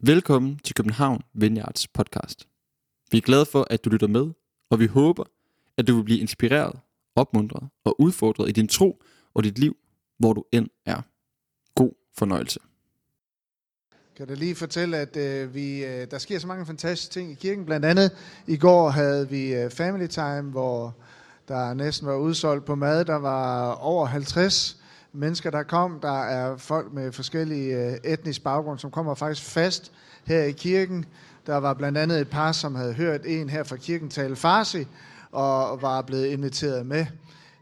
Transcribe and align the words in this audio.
Velkommen 0.00 0.58
til 0.64 0.74
København 0.74 1.22
Vineyards 1.32 1.88
podcast. 1.88 2.48
Vi 3.10 3.16
er 3.18 3.22
glade 3.22 3.46
for, 3.46 3.66
at 3.70 3.84
du 3.84 3.90
lytter 3.90 4.06
med, 4.06 4.30
og 4.70 4.80
vi 4.80 4.86
håber, 4.86 5.24
at 5.76 5.86
du 5.88 5.96
vil 5.96 6.04
blive 6.04 6.18
inspireret, 6.18 6.80
opmuntret 7.16 7.68
og 7.84 8.00
udfordret 8.00 8.48
i 8.48 8.52
din 8.52 8.68
tro 8.68 9.02
og 9.34 9.44
dit 9.44 9.58
liv, 9.58 9.76
hvor 10.18 10.32
du 10.32 10.44
end 10.52 10.68
er. 10.86 11.02
God 11.74 11.90
fornøjelse. 12.18 12.60
Kan 14.16 14.28
jeg 14.28 14.36
lige 14.36 14.54
fortælle, 14.54 14.96
at 14.96 15.16
øh, 15.16 15.54
vi, 15.54 15.84
øh, 15.84 16.10
der 16.10 16.18
sker 16.18 16.38
så 16.38 16.46
mange 16.46 16.66
fantastiske 16.66 17.12
ting 17.12 17.30
i 17.30 17.34
kirken. 17.34 17.64
Blandt 17.64 17.86
andet 17.86 18.10
i 18.46 18.56
går 18.56 18.90
havde 18.90 19.28
vi 19.28 19.54
øh, 19.54 19.70
family 19.70 20.06
time, 20.06 20.42
hvor 20.42 20.94
der 21.48 21.74
næsten 21.74 22.06
var 22.06 22.16
udsolgt 22.16 22.64
på 22.64 22.74
mad. 22.74 23.04
Der 23.04 23.16
var 23.16 23.72
over 23.72 24.06
50 24.06 24.77
mennesker, 25.12 25.50
der 25.50 25.62
kom. 25.62 26.00
Der 26.00 26.22
er 26.22 26.56
folk 26.56 26.92
med 26.92 27.12
forskellige 27.12 27.76
øh, 27.76 27.98
etnisk 28.04 28.44
baggrund, 28.44 28.78
som 28.78 28.90
kommer 28.90 29.14
faktisk 29.14 29.50
fast 29.50 29.92
her 30.24 30.42
i 30.42 30.52
kirken. 30.52 31.04
Der 31.46 31.56
var 31.56 31.74
blandt 31.74 31.98
andet 31.98 32.20
et 32.20 32.30
par, 32.30 32.52
som 32.52 32.74
havde 32.74 32.92
hørt 32.92 33.20
en 33.26 33.50
her 33.50 33.62
fra 33.62 33.76
kirken 33.76 34.10
tale 34.10 34.36
farsi, 34.36 34.86
og 35.32 35.82
var 35.82 36.02
blevet 36.02 36.26
inviteret 36.26 36.86
med 36.86 37.06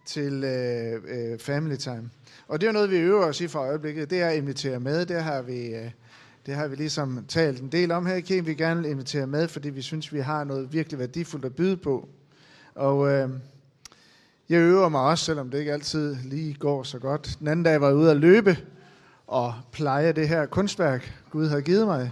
til 0.05 0.45
øh, 0.45 1.03
øh, 1.09 1.39
family 1.39 1.77
time. 1.77 2.11
Og 2.49 2.61
det 2.61 2.69
er 2.69 2.73
noget, 2.73 2.91
vi 2.91 2.97
øver 2.97 3.25
os 3.25 3.41
i 3.41 3.49
for 3.49 3.59
øjeblikket, 3.59 4.11
det 4.11 4.23
er 4.23 4.29
at 4.29 4.37
invitere 4.37 4.81
med. 4.81 5.07
Det 5.07 5.23
har 5.23 5.43
vi, 5.43 5.67
øh, 5.67 5.91
det 6.47 6.55
har 6.55 6.69
vi 6.69 6.77
ligesom 6.77 7.25
talt 7.29 7.61
en 7.61 7.69
del 7.69 7.91
om 7.91 8.07
her 8.07 8.15
i 8.15 8.21
kirken. 8.21 8.47
Vi 8.47 8.51
vil 8.51 8.59
gerne 8.59 8.91
invitere 8.91 9.27
med, 9.27 9.49
fordi 9.49 9.71
vi 9.71 9.83
synes, 9.83 10.13
vi 10.13 10.21
har 10.21 10.45
noget 10.45 10.73
virkelig 10.73 10.99
værdifuldt 10.99 11.45
at 11.45 11.55
byde 11.55 11.77
på. 11.77 12.09
Og 12.75 13.11
øh, 13.11 13.31
jeg 14.49 14.61
øver 14.61 14.89
mig 14.89 15.01
også, 15.01 15.25
selvom 15.25 15.51
det 15.51 15.59
ikke 15.59 15.73
altid 15.73 16.17
lige 16.25 16.55
går 16.55 16.83
så 16.83 16.99
godt. 16.99 17.37
Den 17.41 17.49
anden 17.49 17.65
dag 17.65 17.81
var 17.81 17.87
jeg 17.87 17.97
ude 17.97 18.11
at 18.11 18.17
løbe 18.17 18.59
og 19.27 19.55
pleje 19.73 20.13
det 20.13 20.29
her 20.29 20.47
kunstværk, 20.47 21.15
Gud 21.31 21.49
har 21.49 21.61
givet 21.61 21.87
mig. 21.87 22.11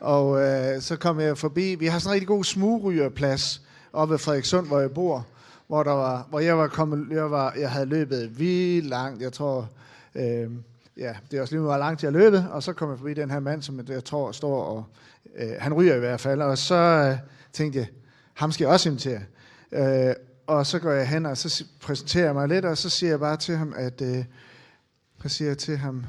Og 0.00 0.40
øh, 0.40 0.80
så 0.80 0.96
kom 0.96 1.20
jeg 1.20 1.38
forbi, 1.38 1.74
vi 1.74 1.86
har 1.86 1.98
sådan 1.98 2.10
en 2.10 2.14
rigtig 2.14 2.28
god 2.28 2.44
smugrygerplads 2.44 3.62
oppe 3.92 4.12
ved 4.12 4.18
Frederikssund, 4.18 4.66
hvor 4.66 4.80
jeg 4.80 4.90
bor, 4.90 5.26
hvor, 5.66 5.82
der 5.82 5.92
var, 5.92 6.26
hvor 6.30 6.40
jeg, 6.40 6.58
var 6.58 6.68
kommet, 6.68 7.06
jeg, 7.10 7.30
var, 7.30 7.54
jeg 7.58 7.70
havde 7.70 7.86
løbet 7.86 8.38
vildt 8.38 8.86
langt, 8.88 9.22
jeg 9.22 9.32
tror, 9.32 9.68
øh, 10.14 10.50
ja, 10.96 11.14
det 11.30 11.36
er 11.36 11.40
også 11.40 11.54
lige 11.54 11.62
hvor 11.62 11.76
langt 11.76 12.02
jeg 12.02 12.12
løbet, 12.12 12.48
og 12.52 12.62
så 12.62 12.72
kom 12.72 12.90
jeg 12.90 12.98
forbi 12.98 13.14
den 13.14 13.30
her 13.30 13.40
mand, 13.40 13.62
som 13.62 13.80
jeg 13.88 14.04
tror 14.04 14.32
står 14.32 14.64
og, 14.64 14.84
øh, 15.36 15.52
han 15.58 15.74
ryger 15.74 15.96
i 15.96 15.98
hvert 15.98 16.20
fald, 16.20 16.42
og 16.42 16.58
så 16.58 16.74
øh, 16.74 17.16
tænkte 17.52 17.78
jeg, 17.78 17.86
ham 18.34 18.52
skal 18.52 18.64
jeg 18.64 18.72
også 18.72 18.88
invitere. 18.88 19.20
Øh, 19.72 20.14
og 20.46 20.66
så 20.66 20.78
går 20.78 20.90
jeg 20.90 21.08
hen, 21.08 21.26
og 21.26 21.36
så 21.36 21.64
præsenterer 21.80 22.24
jeg 22.24 22.34
mig 22.34 22.48
lidt, 22.48 22.64
og 22.64 22.78
så 22.78 22.88
siger 22.90 23.10
jeg 23.10 23.20
bare 23.20 23.36
til 23.36 23.56
ham, 23.56 23.74
at, 23.76 24.00
øh, 24.00 24.24
så 25.22 25.28
siger 25.28 25.48
jeg 25.48 25.58
til 25.58 25.76
ham, 25.76 26.04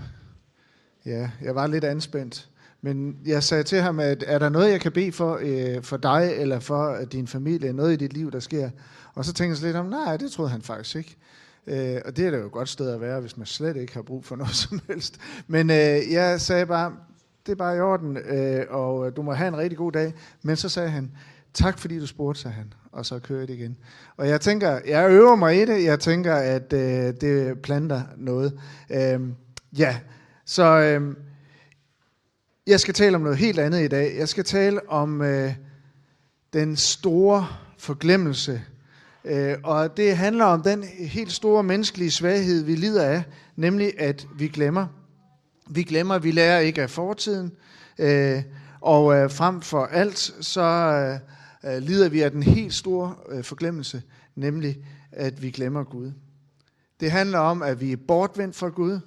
ja, 1.05 1.29
jeg 1.41 1.55
var 1.55 1.67
lidt 1.67 1.83
anspændt, 1.83 2.49
men 2.81 3.17
jeg 3.25 3.43
sagde 3.43 3.63
til 3.63 3.81
ham, 3.81 3.99
at 3.99 4.23
er 4.27 4.39
der 4.39 4.49
noget, 4.49 4.71
jeg 4.71 4.81
kan 4.81 4.91
bede 4.91 5.11
for, 5.11 5.39
øh, 5.41 5.83
for 5.83 5.97
dig, 5.97 6.33
eller 6.37 6.59
for 6.59 6.89
øh, 6.89 7.07
din 7.11 7.27
familie, 7.27 7.73
noget 7.73 7.93
i 7.93 7.95
dit 7.95 8.13
liv, 8.13 8.31
der 8.31 8.39
sker? 8.39 8.69
Og 9.13 9.25
så 9.25 9.33
tænkte 9.33 9.59
jeg 9.61 9.65
lidt 9.67 9.77
om, 9.77 9.85
nej, 9.85 10.17
det 10.17 10.31
troede 10.31 10.51
han 10.51 10.61
faktisk 10.61 10.95
ikke. 10.95 11.17
Øh, 11.67 12.01
og 12.05 12.17
det 12.17 12.25
er 12.25 12.31
da 12.31 12.37
jo 12.37 12.45
et 12.45 12.51
godt 12.51 12.69
sted 12.69 12.89
at 12.89 13.01
være, 13.01 13.21
hvis 13.21 13.37
man 13.37 13.45
slet 13.45 13.77
ikke 13.77 13.93
har 13.93 14.01
brug 14.01 14.25
for 14.25 14.35
noget 14.35 14.55
som 14.65 14.81
helst. 14.87 15.19
Men 15.47 15.69
øh, 15.69 16.11
jeg 16.11 16.41
sagde 16.41 16.65
bare, 16.65 16.93
det 17.45 17.51
er 17.51 17.55
bare 17.55 17.77
i 17.77 17.79
orden, 17.79 18.17
øh, 18.17 18.65
og 18.69 19.15
du 19.15 19.21
må 19.21 19.33
have 19.33 19.47
en 19.47 19.57
rigtig 19.57 19.77
god 19.77 19.91
dag. 19.91 20.13
Men 20.41 20.55
så 20.55 20.69
sagde 20.69 20.89
han, 20.89 21.11
tak 21.55 21.79
fordi 21.79 21.99
du 21.99 22.07
spurgte, 22.07 22.41
sagde 22.41 22.55
han, 22.55 22.73
og 22.91 23.05
så 23.05 23.19
kører 23.19 23.45
det 23.45 23.53
igen. 23.53 23.77
Og 24.17 24.27
jeg 24.27 24.41
tænker, 24.41 24.79
jeg 24.87 25.11
øver 25.11 25.35
mig 25.35 25.61
i 25.61 25.65
det, 25.65 25.83
jeg 25.83 25.99
tænker, 25.99 26.35
at 26.35 26.73
øh, 26.73 27.13
det 27.21 27.61
planter 27.61 28.01
noget. 28.17 28.59
Øh, 28.89 29.19
ja, 29.77 29.97
så 30.45 30.63
øh, 30.63 31.15
jeg 32.67 32.79
skal 32.79 32.93
tale 32.93 33.15
om 33.15 33.21
noget 33.21 33.37
helt 33.37 33.59
andet 33.59 33.83
i 33.83 33.87
dag. 33.87 34.15
Jeg 34.17 34.29
skal 34.29 34.43
tale 34.43 34.89
om 34.89 35.21
øh, 35.21 35.53
den 36.53 36.75
store 36.75 37.47
forglemmelse, 37.77 38.61
øh, 39.25 39.55
og 39.63 39.97
det 39.97 40.17
handler 40.17 40.45
om 40.45 40.61
den 40.61 40.83
helt 40.99 41.31
store 41.31 41.63
menneskelige 41.63 42.11
svaghed, 42.11 42.63
vi 42.63 42.75
lider 42.75 43.03
af, 43.03 43.23
nemlig 43.55 43.99
at 43.99 44.27
vi 44.35 44.47
glemmer. 44.47 44.87
Vi 45.69 45.83
glemmer, 45.83 46.19
vi 46.19 46.31
lærer 46.31 46.59
ikke 46.59 46.81
af 46.81 46.89
fortiden, 46.89 47.51
øh, 47.99 48.43
og 48.81 49.15
øh, 49.15 49.31
frem 49.31 49.61
for 49.61 49.85
alt, 49.85 50.33
så... 50.41 50.61
Øh, 50.61 51.19
øh, 51.65 51.77
lider 51.77 52.09
vi 52.09 52.21
af 52.21 52.31
den 52.31 52.43
helt 52.43 52.73
store 52.73 53.15
øh, 53.29 53.43
forglemmelse, 53.43 54.03
nemlig 54.35 54.77
at 55.11 55.41
vi 55.41 55.51
glemmer 55.51 55.83
Gud. 55.83 56.11
Det 56.99 57.11
handler 57.11 57.39
om, 57.39 57.61
at 57.61 57.81
vi 57.81 57.91
er 57.91 57.97
bortvendt 58.07 58.55
fra 58.55 58.69
Gud. 58.69 58.99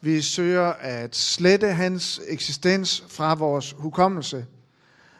Vi 0.00 0.20
søger 0.20 0.72
at 0.72 1.16
slette 1.16 1.68
hans 1.68 2.20
eksistens 2.28 3.04
fra 3.08 3.34
vores 3.34 3.74
hukommelse. 3.78 4.46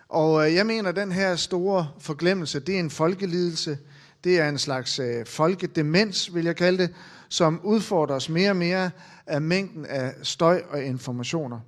Og 0.08 0.46
øh, 0.46 0.54
jeg 0.54 0.66
mener, 0.66 0.88
at 0.88 0.96
den 0.96 1.12
her 1.12 1.36
store 1.36 1.88
forglemmelse, 1.98 2.60
det 2.60 2.74
er 2.74 2.80
en 2.80 2.90
folkelidelse. 2.90 3.78
Det 4.24 4.40
er 4.40 4.48
en 4.48 4.58
slags 4.58 4.98
øh, 4.98 5.26
folkedemens, 5.26 6.34
vil 6.34 6.44
jeg 6.44 6.56
kalde 6.56 6.82
det, 6.82 6.94
som 7.28 7.60
udfordrer 7.64 8.16
os 8.16 8.28
mere 8.28 8.50
og 8.50 8.56
mere 8.56 8.90
af 9.26 9.42
mængden 9.42 9.86
af 9.86 10.14
støj 10.22 10.62
og 10.70 10.84
informationer. 10.84 11.60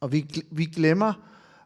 Og 0.00 0.12
vi, 0.12 0.44
vi 0.50 0.64
glemmer 0.64 1.12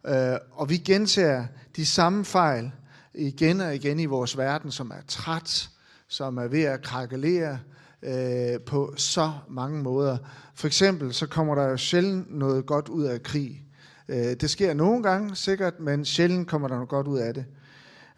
Øh, 0.09 0.39
og 0.53 0.71
vi 0.71 0.77
gentager 0.77 1.45
de 1.77 1.87
samme 1.87 2.25
fejl 2.25 2.71
igen 3.15 3.61
og 3.61 3.75
igen 3.75 4.01
i 4.01 4.07
vores 4.07 4.39
verden, 4.39 4.71
som 4.71 4.91
er 4.91 5.03
træt, 5.09 5.69
som 6.09 6.39
er 6.39 6.49
ved 6.49 6.63
at 6.63 6.83
krakelere 6.83 7.59
øh, 8.03 8.61
på 8.61 8.95
så 8.97 9.33
mange 9.49 9.83
måder. 9.83 10.19
For 10.55 10.67
eksempel 10.67 11.15
så 11.15 11.27
kommer 11.27 11.55
der 11.55 11.65
jo 11.65 11.77
sjældent 11.77 12.39
noget 12.39 12.67
godt 12.67 12.89
ud 12.89 13.05
af 13.05 13.23
krig. 13.23 13.65
Øh, 14.09 14.17
det 14.41 14.51
sker 14.51 14.75
nogle 14.75 15.03
gange 15.03 15.37
sikkert, 15.37 15.81
men 15.81 16.05
sjældent 16.05 16.49
kommer 16.49 16.69
der 16.69 16.75
noget 16.75 16.89
godt 16.89 17.07
ud 17.07 17.19
af 17.19 17.35
det. 17.35 17.45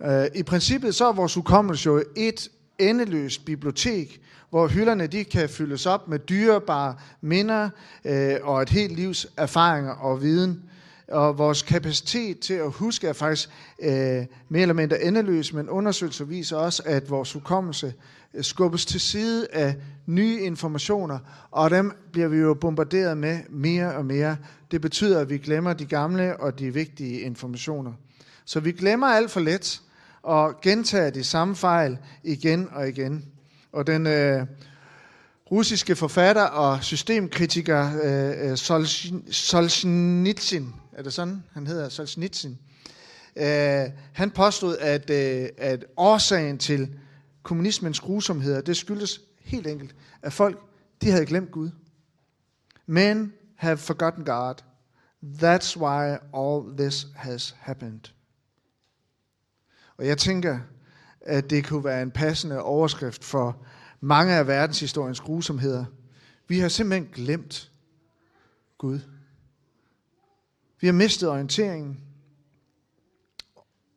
Øh, 0.02 0.26
I 0.34 0.42
princippet 0.42 0.94
så 0.94 1.08
er 1.08 1.12
vores 1.12 1.34
hukommelse 1.34 1.86
jo 1.86 2.04
et 2.16 2.48
endeløst 2.78 3.44
bibliotek, 3.44 4.20
hvor 4.50 4.68
hylderne 4.68 5.06
de 5.06 5.24
kan 5.24 5.48
fyldes 5.48 5.86
op 5.86 6.08
med 6.08 6.18
dyrebare 6.18 6.94
minder 7.20 7.70
øh, 8.04 8.34
og 8.42 8.62
et 8.62 8.70
helt 8.70 8.96
livs 8.96 9.26
erfaringer 9.36 9.92
og 9.92 10.22
viden 10.22 10.69
og 11.10 11.38
vores 11.38 11.62
kapacitet 11.62 12.38
til 12.40 12.54
at 12.54 12.70
huske 12.70 13.08
er 13.08 13.12
faktisk 13.12 13.48
øh, 13.82 14.26
mere 14.48 14.62
eller 14.62 14.74
mindre 14.74 15.02
endeløs, 15.02 15.52
men 15.52 15.68
undersøgelser 15.68 16.24
viser 16.24 16.56
også, 16.56 16.82
at 16.86 17.10
vores 17.10 17.32
hukommelse 17.32 17.94
øh, 18.34 18.44
skubbes 18.44 18.86
til 18.86 19.00
side 19.00 19.46
af 19.52 19.76
nye 20.06 20.40
informationer, 20.40 21.18
og 21.50 21.70
dem 21.70 21.92
bliver 22.12 22.28
vi 22.28 22.36
jo 22.36 22.54
bombarderet 22.54 23.18
med 23.18 23.38
mere 23.48 23.94
og 23.94 24.04
mere. 24.04 24.36
Det 24.70 24.80
betyder, 24.80 25.20
at 25.20 25.30
vi 25.30 25.38
glemmer 25.38 25.72
de 25.72 25.86
gamle 25.86 26.40
og 26.40 26.58
de 26.58 26.74
vigtige 26.74 27.20
informationer. 27.20 27.92
Så 28.44 28.60
vi 28.60 28.72
glemmer 28.72 29.06
alt 29.06 29.30
for 29.30 29.40
let 29.40 29.82
og 30.22 30.60
gentager 30.60 31.10
de 31.10 31.24
samme 31.24 31.56
fejl 31.56 31.98
igen 32.24 32.68
og 32.72 32.88
igen. 32.88 33.24
Og 33.72 33.86
den 33.86 34.06
øh, 34.06 34.46
russiske 35.50 35.96
forfatter 35.96 36.42
og 36.42 36.84
systemkritiker 36.84 37.90
øh, 38.04 38.50
øh 38.50 38.56
Solzhenitsyn, 39.30 40.66
er 41.00 41.04
det 41.04 41.12
sådan, 41.12 41.44
han 41.52 41.66
hedder, 41.66 41.88
Solzhenitsyn, 41.88 42.54
øh, 43.36 43.86
han 44.12 44.30
påstod, 44.30 44.78
at, 44.78 45.10
øh, 45.10 45.48
at 45.58 45.84
årsagen 45.96 46.58
til 46.58 46.98
kommunismens 47.42 48.00
grusomheder, 48.00 48.60
det 48.60 48.76
skyldes 48.76 49.20
helt 49.40 49.66
enkelt, 49.66 49.94
at 50.22 50.32
folk, 50.32 50.58
de 51.02 51.10
havde 51.10 51.26
glemt 51.26 51.50
Gud. 51.50 51.70
Men 52.86 53.32
have 53.56 53.76
forgotten 53.76 54.24
God. 54.24 54.54
That's 55.24 55.76
why 55.76 56.16
all 56.34 56.76
this 56.76 57.06
has 57.14 57.56
happened. 57.58 58.00
Og 59.96 60.06
jeg 60.06 60.18
tænker, 60.18 60.58
at 61.20 61.50
det 61.50 61.66
kunne 61.66 61.84
være 61.84 62.02
en 62.02 62.10
passende 62.10 62.62
overskrift 62.62 63.24
for 63.24 63.64
mange 64.00 64.34
af 64.34 64.46
verdenshistoriens 64.46 65.20
grusomheder. 65.20 65.84
Vi 66.48 66.58
har 66.58 66.68
simpelthen 66.68 67.12
glemt 67.14 67.70
Gud. 68.78 69.00
Vi 70.80 70.86
har 70.86 70.94
mistet 70.94 71.28
orienteringen. 71.28 72.00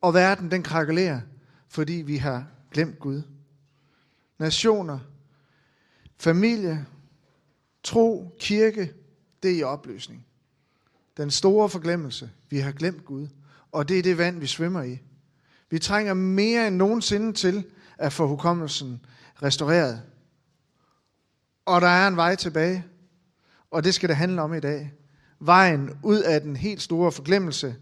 Og 0.02 0.14
verden, 0.14 0.52
den 0.52 0.64
krakelerer, 0.64 1.22
fordi 1.70 1.94
vi 1.94 2.18
har 2.18 2.48
glemt 2.72 3.00
Gud. 3.00 3.22
Nationer, 4.40 5.00
familie, 6.20 6.86
tro, 7.84 8.36
kirke, 8.40 8.94
det 9.44 9.52
er 9.52 9.56
i 9.56 9.64
opløsning. 9.64 10.26
Den 11.18 11.32
store 11.32 11.70
forglemmelse, 11.70 12.32
vi 12.50 12.58
har 12.58 12.72
glemt 12.72 13.06
Gud, 13.06 13.28
og 13.72 13.90
det 13.90 14.00
er 14.00 14.04
det 14.04 14.18
vand, 14.18 14.40
vi 14.40 14.48
svømmer 14.48 14.84
i. 14.84 15.00
Vi 15.70 15.80
trænger 15.80 16.14
mere 16.14 16.68
end 16.68 16.76
nogensinde 16.76 17.34
til 17.34 17.66
at 17.98 18.14
få 18.14 18.28
hukommelsen 18.28 19.06
restaureret. 19.44 20.02
Og 21.66 21.82
der 21.82 21.88
er 21.88 22.08
en 22.08 22.16
vej 22.16 22.36
tilbage, 22.36 22.86
og 23.72 23.84
det 23.84 23.94
skal 23.94 24.10
det 24.10 24.18
handle 24.18 24.42
om 24.42 24.54
i 24.54 24.60
dag 24.60 24.94
vejen 25.46 25.90
ud 26.04 26.20
af 26.20 26.42
den 26.42 26.56
helt 26.56 26.82
store 26.82 27.12
forglemmelse. 27.12 27.76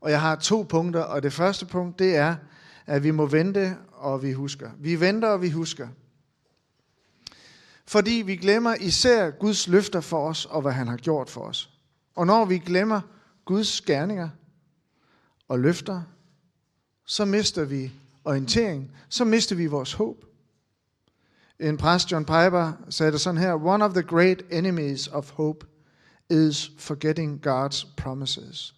Og 0.00 0.10
jeg 0.10 0.20
har 0.20 0.36
to 0.36 0.66
punkter, 0.68 1.00
og 1.00 1.22
det 1.22 1.32
første 1.32 1.66
punkt, 1.66 1.98
det 1.98 2.16
er, 2.16 2.36
at 2.86 3.02
vi 3.02 3.10
må 3.10 3.26
vente, 3.26 3.76
og 3.92 4.22
vi 4.22 4.32
husker. 4.32 4.70
Vi 4.78 5.00
venter, 5.00 5.28
og 5.28 5.42
vi 5.42 5.50
husker. 5.50 5.88
Fordi 7.86 8.22
vi 8.26 8.36
glemmer 8.36 8.74
især 8.80 9.30
Guds 9.30 9.68
løfter 9.68 10.00
for 10.00 10.28
os, 10.28 10.46
og 10.46 10.62
hvad 10.62 10.72
han 10.72 10.88
har 10.88 10.96
gjort 10.96 11.30
for 11.30 11.40
os. 11.40 11.70
Og 12.14 12.26
når 12.26 12.44
vi 12.44 12.58
glemmer 12.58 13.00
Guds 13.44 13.80
gerninger 13.80 14.28
og 15.48 15.58
løfter, 15.58 16.02
så 17.06 17.24
mister 17.24 17.64
vi 17.64 17.92
orientering, 18.24 18.90
så 19.08 19.24
mister 19.24 19.56
vi 19.56 19.66
vores 19.66 19.92
håb. 19.92 20.24
En 21.60 21.76
præst, 21.76 22.12
John 22.12 22.24
Piper, 22.24 22.72
sagde 22.90 23.12
det 23.12 23.20
sådan 23.20 23.40
her, 23.40 23.54
One 23.54 23.84
of 23.84 23.92
the 23.92 24.02
great 24.02 24.42
enemies 24.50 25.08
of 25.08 25.30
hope 25.30 25.66
is 26.32 26.72
forgetting 26.78 27.46
God's 27.46 27.86
promises. 27.96 28.74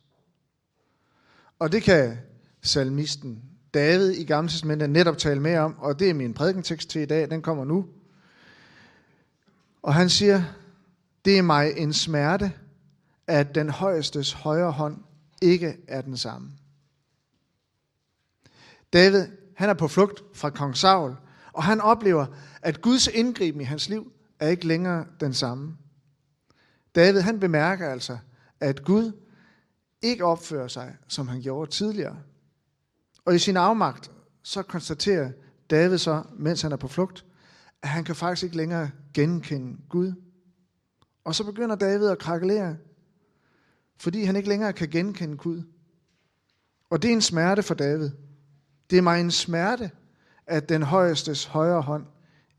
Og 1.58 1.72
det 1.72 1.82
kan 1.82 2.18
salmisten 2.62 3.42
David 3.74 4.10
i 4.10 4.24
Gamle 4.24 4.50
Testamentet 4.50 4.90
netop 4.90 5.18
tale 5.18 5.40
mere 5.40 5.60
om, 5.60 5.78
og 5.78 5.98
det 5.98 6.10
er 6.10 6.14
min 6.14 6.34
prædikentekst 6.34 6.90
til 6.90 7.02
i 7.02 7.06
dag, 7.06 7.30
den 7.30 7.42
kommer 7.42 7.64
nu. 7.64 7.86
Og 9.82 9.94
han 9.94 10.10
siger, 10.10 10.42
det 11.24 11.38
er 11.38 11.42
mig 11.42 11.72
en 11.76 11.92
smerte, 11.92 12.52
at 13.26 13.54
den 13.54 13.70
højestes 13.70 14.32
højre 14.32 14.72
hånd 14.72 14.98
ikke 15.42 15.76
er 15.88 16.00
den 16.00 16.16
samme. 16.16 16.50
David, 18.92 19.26
han 19.56 19.68
er 19.68 19.74
på 19.74 19.88
flugt 19.88 20.22
fra 20.34 20.50
kong 20.50 20.76
Saul, 20.76 21.16
og 21.52 21.64
han 21.64 21.80
oplever, 21.80 22.26
at 22.62 22.80
Guds 22.80 23.06
indgriben 23.06 23.60
i 23.60 23.64
hans 23.64 23.88
liv 23.88 24.12
er 24.40 24.48
ikke 24.48 24.66
længere 24.66 25.06
den 25.20 25.34
samme. 25.34 25.76
David, 26.94 27.20
han 27.20 27.40
bemærker 27.40 27.88
altså, 27.88 28.18
at 28.60 28.84
Gud 28.84 29.12
ikke 30.02 30.24
opfører 30.24 30.68
sig, 30.68 30.96
som 31.08 31.28
han 31.28 31.40
gjorde 31.40 31.70
tidligere. 31.70 32.16
Og 33.24 33.34
i 33.34 33.38
sin 33.38 33.56
afmagt, 33.56 34.10
så 34.42 34.62
konstaterer 34.62 35.30
David 35.70 35.98
så, 35.98 36.22
mens 36.32 36.62
han 36.62 36.72
er 36.72 36.76
på 36.76 36.88
flugt, 36.88 37.24
at 37.82 37.88
han 37.88 38.04
kan 38.04 38.14
faktisk 38.14 38.44
ikke 38.44 38.56
længere 38.56 38.90
genkende 39.14 39.76
Gud. 39.88 40.12
Og 41.24 41.34
så 41.34 41.44
begynder 41.44 41.76
David 41.76 42.06
at 42.06 42.18
krakelere, 42.18 42.76
fordi 43.96 44.24
han 44.24 44.36
ikke 44.36 44.48
længere 44.48 44.72
kan 44.72 44.88
genkende 44.88 45.36
Gud. 45.36 45.62
Og 46.90 47.02
det 47.02 47.08
er 47.08 47.12
en 47.12 47.20
smerte 47.20 47.62
for 47.62 47.74
David. 47.74 48.10
Det 48.90 48.98
er 48.98 49.02
mig 49.02 49.20
en 49.20 49.30
smerte, 49.30 49.90
at 50.46 50.68
den 50.68 50.82
højestes 50.82 51.44
højre 51.44 51.82
hånd 51.82 52.06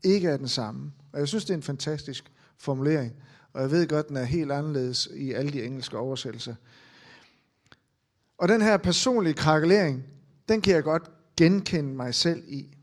ikke 0.02 0.28
er 0.28 0.36
den 0.36 0.48
samme. 0.48 0.92
Og 1.12 1.18
jeg 1.18 1.28
synes, 1.28 1.44
det 1.44 1.50
er 1.50 1.56
en 1.56 1.62
fantastisk 1.62 2.32
formulering. 2.58 3.12
Og 3.56 3.62
jeg 3.62 3.70
ved 3.70 3.88
godt, 3.88 4.08
den 4.08 4.16
er 4.16 4.24
helt 4.24 4.52
anderledes 4.52 5.08
i 5.14 5.32
alle 5.32 5.52
de 5.52 5.64
engelske 5.64 5.98
oversættelser. 5.98 6.54
Og 8.38 8.48
den 8.48 8.62
her 8.62 8.76
personlige 8.76 9.34
krakelering, 9.34 10.04
den 10.48 10.60
kan 10.60 10.74
jeg 10.74 10.82
godt 10.82 11.10
genkende 11.36 11.94
mig 11.94 12.14
selv 12.14 12.42
i. 12.48 12.76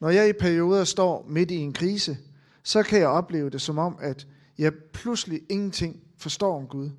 Når 0.00 0.10
jeg 0.10 0.28
i 0.28 0.32
perioder 0.32 0.84
står 0.84 1.26
midt 1.28 1.50
i 1.50 1.54
en 1.54 1.72
krise, 1.72 2.18
så 2.62 2.82
kan 2.82 2.98
jeg 2.98 3.08
opleve 3.08 3.50
det 3.50 3.60
som 3.60 3.78
om, 3.78 3.96
at 4.00 4.26
jeg 4.58 4.74
pludselig 4.92 5.40
ingenting 5.48 6.00
forstår 6.18 6.56
om 6.56 6.66
Gud. 6.66 6.90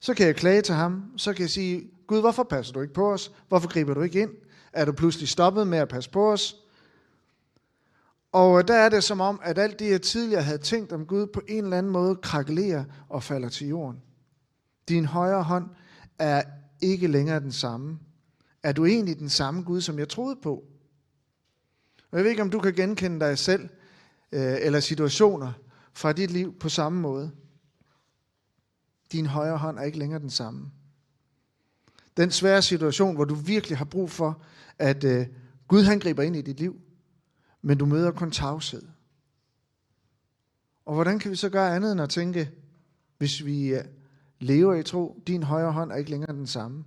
Så 0.00 0.14
kan 0.14 0.26
jeg 0.26 0.36
klage 0.36 0.62
til 0.62 0.74
ham, 0.74 1.12
så 1.16 1.32
kan 1.32 1.42
jeg 1.42 1.50
sige, 1.50 1.90
Gud, 2.06 2.20
hvorfor 2.20 2.42
passer 2.42 2.72
du 2.72 2.80
ikke 2.80 2.94
på 2.94 3.12
os? 3.12 3.32
Hvorfor 3.48 3.68
griber 3.68 3.94
du 3.94 4.02
ikke 4.02 4.20
ind? 4.20 4.30
Er 4.72 4.84
du 4.84 4.92
pludselig 4.92 5.28
stoppet 5.28 5.66
med 5.66 5.78
at 5.78 5.88
passe 5.88 6.10
på 6.10 6.32
os? 6.32 6.63
Og 8.34 8.58
øh, 8.58 8.68
der 8.68 8.74
er 8.74 8.88
det 8.88 9.04
som 9.04 9.20
om, 9.20 9.40
at 9.42 9.58
alt 9.58 9.78
det, 9.78 9.90
jeg 9.90 10.02
tidligere 10.02 10.42
havde 10.42 10.58
tænkt 10.58 10.92
om 10.92 11.06
Gud, 11.06 11.26
på 11.26 11.40
en 11.48 11.64
eller 11.64 11.78
anden 11.78 11.92
måde 11.92 12.16
krakelerer 12.16 12.84
og 13.08 13.22
falder 13.22 13.48
til 13.48 13.68
jorden. 13.68 14.02
Din 14.88 15.04
højre 15.04 15.42
hånd 15.42 15.70
er 16.18 16.42
ikke 16.80 17.06
længere 17.06 17.40
den 17.40 17.52
samme. 17.52 17.98
Er 18.62 18.72
du 18.72 18.84
egentlig 18.84 19.18
den 19.18 19.28
samme 19.28 19.62
Gud, 19.62 19.80
som 19.80 19.98
jeg 19.98 20.08
troede 20.08 20.36
på? 20.42 20.64
Og 22.10 22.18
jeg 22.18 22.24
ved 22.24 22.30
ikke, 22.30 22.42
om 22.42 22.50
du 22.50 22.60
kan 22.60 22.74
genkende 22.74 23.26
dig 23.26 23.38
selv 23.38 23.68
øh, 24.32 24.56
eller 24.60 24.80
situationer 24.80 25.52
fra 25.92 26.12
dit 26.12 26.30
liv 26.30 26.58
på 26.58 26.68
samme 26.68 27.00
måde. 27.00 27.30
Din 29.12 29.26
højre 29.26 29.58
hånd 29.58 29.78
er 29.78 29.82
ikke 29.82 29.98
længere 29.98 30.20
den 30.20 30.30
samme. 30.30 30.70
Den 32.16 32.30
svære 32.30 32.62
situation, 32.62 33.14
hvor 33.14 33.24
du 33.24 33.34
virkelig 33.34 33.78
har 33.78 33.84
brug 33.84 34.10
for, 34.10 34.42
at 34.78 35.04
øh, 35.04 35.26
Gud 35.68 35.82
han 35.82 35.98
griber 35.98 36.22
ind 36.22 36.36
i 36.36 36.42
dit 36.42 36.60
liv, 36.60 36.83
men 37.64 37.78
du 37.78 37.86
møder 37.86 38.10
kun 38.10 38.30
tavshed. 38.30 38.82
Og 40.86 40.94
hvordan 40.94 41.18
kan 41.18 41.30
vi 41.30 41.36
så 41.36 41.48
gøre 41.48 41.76
andet 41.76 41.92
end 41.92 42.00
at 42.00 42.08
tænke, 42.10 42.50
hvis 43.18 43.44
vi 43.44 43.74
øh, 43.74 43.84
lever 44.40 44.74
i 44.74 44.82
tro, 44.82 45.22
din 45.26 45.42
højre 45.42 45.72
hånd 45.72 45.92
er 45.92 45.96
ikke 45.96 46.10
længere 46.10 46.32
den 46.32 46.46
samme. 46.46 46.84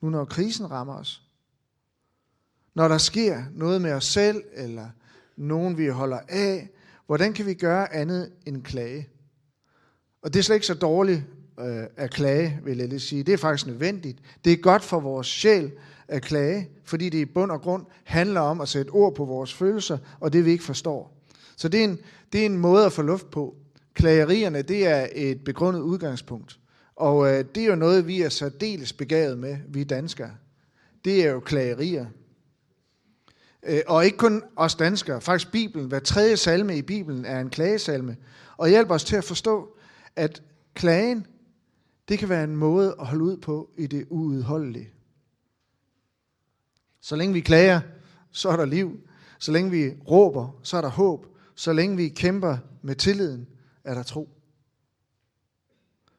Nu 0.00 0.10
når 0.10 0.24
krisen 0.24 0.70
rammer 0.70 0.94
os, 0.94 1.22
når 2.74 2.88
der 2.88 2.98
sker 2.98 3.44
noget 3.52 3.82
med 3.82 3.92
os 3.92 4.04
selv, 4.04 4.42
eller 4.52 4.90
nogen 5.36 5.78
vi 5.78 5.86
holder 5.86 6.20
af, 6.28 6.70
hvordan 7.06 7.32
kan 7.32 7.46
vi 7.46 7.54
gøre 7.54 7.92
andet 7.94 8.32
end 8.46 8.62
klage? 8.62 9.08
Og 10.22 10.32
det 10.32 10.38
er 10.38 10.42
slet 10.42 10.56
ikke 10.56 10.66
så 10.66 10.74
dårligt 10.74 11.24
øh, 11.60 11.84
at 11.96 12.10
klage, 12.10 12.60
vil 12.64 12.78
jeg 12.78 12.88
lige 12.88 13.00
sige. 13.00 13.22
Det 13.22 13.34
er 13.34 13.38
faktisk 13.38 13.66
nødvendigt. 13.66 14.18
Det 14.44 14.52
er 14.52 14.56
godt 14.56 14.84
for 14.84 15.00
vores 15.00 15.26
sjæl 15.26 15.72
at 16.08 16.22
klage, 16.22 16.68
fordi 16.84 17.08
det 17.08 17.18
i 17.18 17.24
bund 17.24 17.50
og 17.50 17.60
grund 17.60 17.84
handler 18.04 18.40
om 18.40 18.60
at 18.60 18.68
sætte 18.68 18.90
ord 18.90 19.14
på 19.14 19.24
vores 19.24 19.54
følelser, 19.54 19.98
og 20.20 20.32
det 20.32 20.44
vi 20.44 20.50
ikke 20.50 20.64
forstår. 20.64 21.16
Så 21.56 21.68
det 21.68 21.80
er 21.80 21.84
en, 21.84 21.98
det 22.32 22.40
er 22.40 22.46
en 22.46 22.58
måde 22.58 22.86
at 22.86 22.92
få 22.92 23.02
luft 23.02 23.30
på. 23.30 23.54
Klagerierne, 23.94 24.62
det 24.62 24.86
er 24.86 25.06
et 25.12 25.44
begrundet 25.44 25.80
udgangspunkt. 25.80 26.58
Og 26.96 27.32
øh, 27.32 27.44
det 27.54 27.62
er 27.62 27.66
jo 27.66 27.74
noget, 27.74 28.06
vi 28.06 28.22
er 28.22 28.28
særdeles 28.28 28.92
begavet 28.92 29.38
med, 29.38 29.56
vi 29.68 29.84
danskere. 29.84 30.30
Det 31.04 31.26
er 31.26 31.30
jo 31.30 31.40
klagerier. 31.40 32.06
Øh, 33.66 33.80
og 33.86 34.04
ikke 34.04 34.18
kun 34.18 34.42
os 34.56 34.74
danskere. 34.74 35.20
Faktisk 35.20 35.52
Bibelen, 35.52 35.88
hver 35.88 35.98
tredje 35.98 36.36
salme 36.36 36.76
i 36.76 36.82
Bibelen 36.82 37.24
er 37.24 37.40
en 37.40 37.50
klagesalme. 37.50 38.16
Og 38.56 38.68
hjælper 38.68 38.94
os 38.94 39.04
til 39.04 39.16
at 39.16 39.24
forstå, 39.24 39.76
at 40.16 40.42
klagen, 40.74 41.26
det 42.08 42.18
kan 42.18 42.28
være 42.28 42.44
en 42.44 42.56
måde 42.56 42.96
at 43.00 43.06
holde 43.06 43.24
ud 43.24 43.36
på 43.36 43.70
i 43.78 43.86
det 43.86 44.06
uudholdelige. 44.10 44.90
Så 47.00 47.16
længe 47.16 47.32
vi 47.32 47.40
klager, 47.40 47.80
så 48.30 48.48
er 48.48 48.56
der 48.56 48.64
liv. 48.64 49.00
Så 49.38 49.52
længe 49.52 49.70
vi 49.70 49.90
råber, 50.10 50.60
så 50.62 50.76
er 50.76 50.80
der 50.80 50.88
håb. 50.88 51.26
Så 51.54 51.72
længe 51.72 51.96
vi 51.96 52.08
kæmper 52.08 52.58
med 52.82 52.94
tilliden, 52.94 53.48
er 53.84 53.94
der 53.94 54.02
tro. 54.02 54.28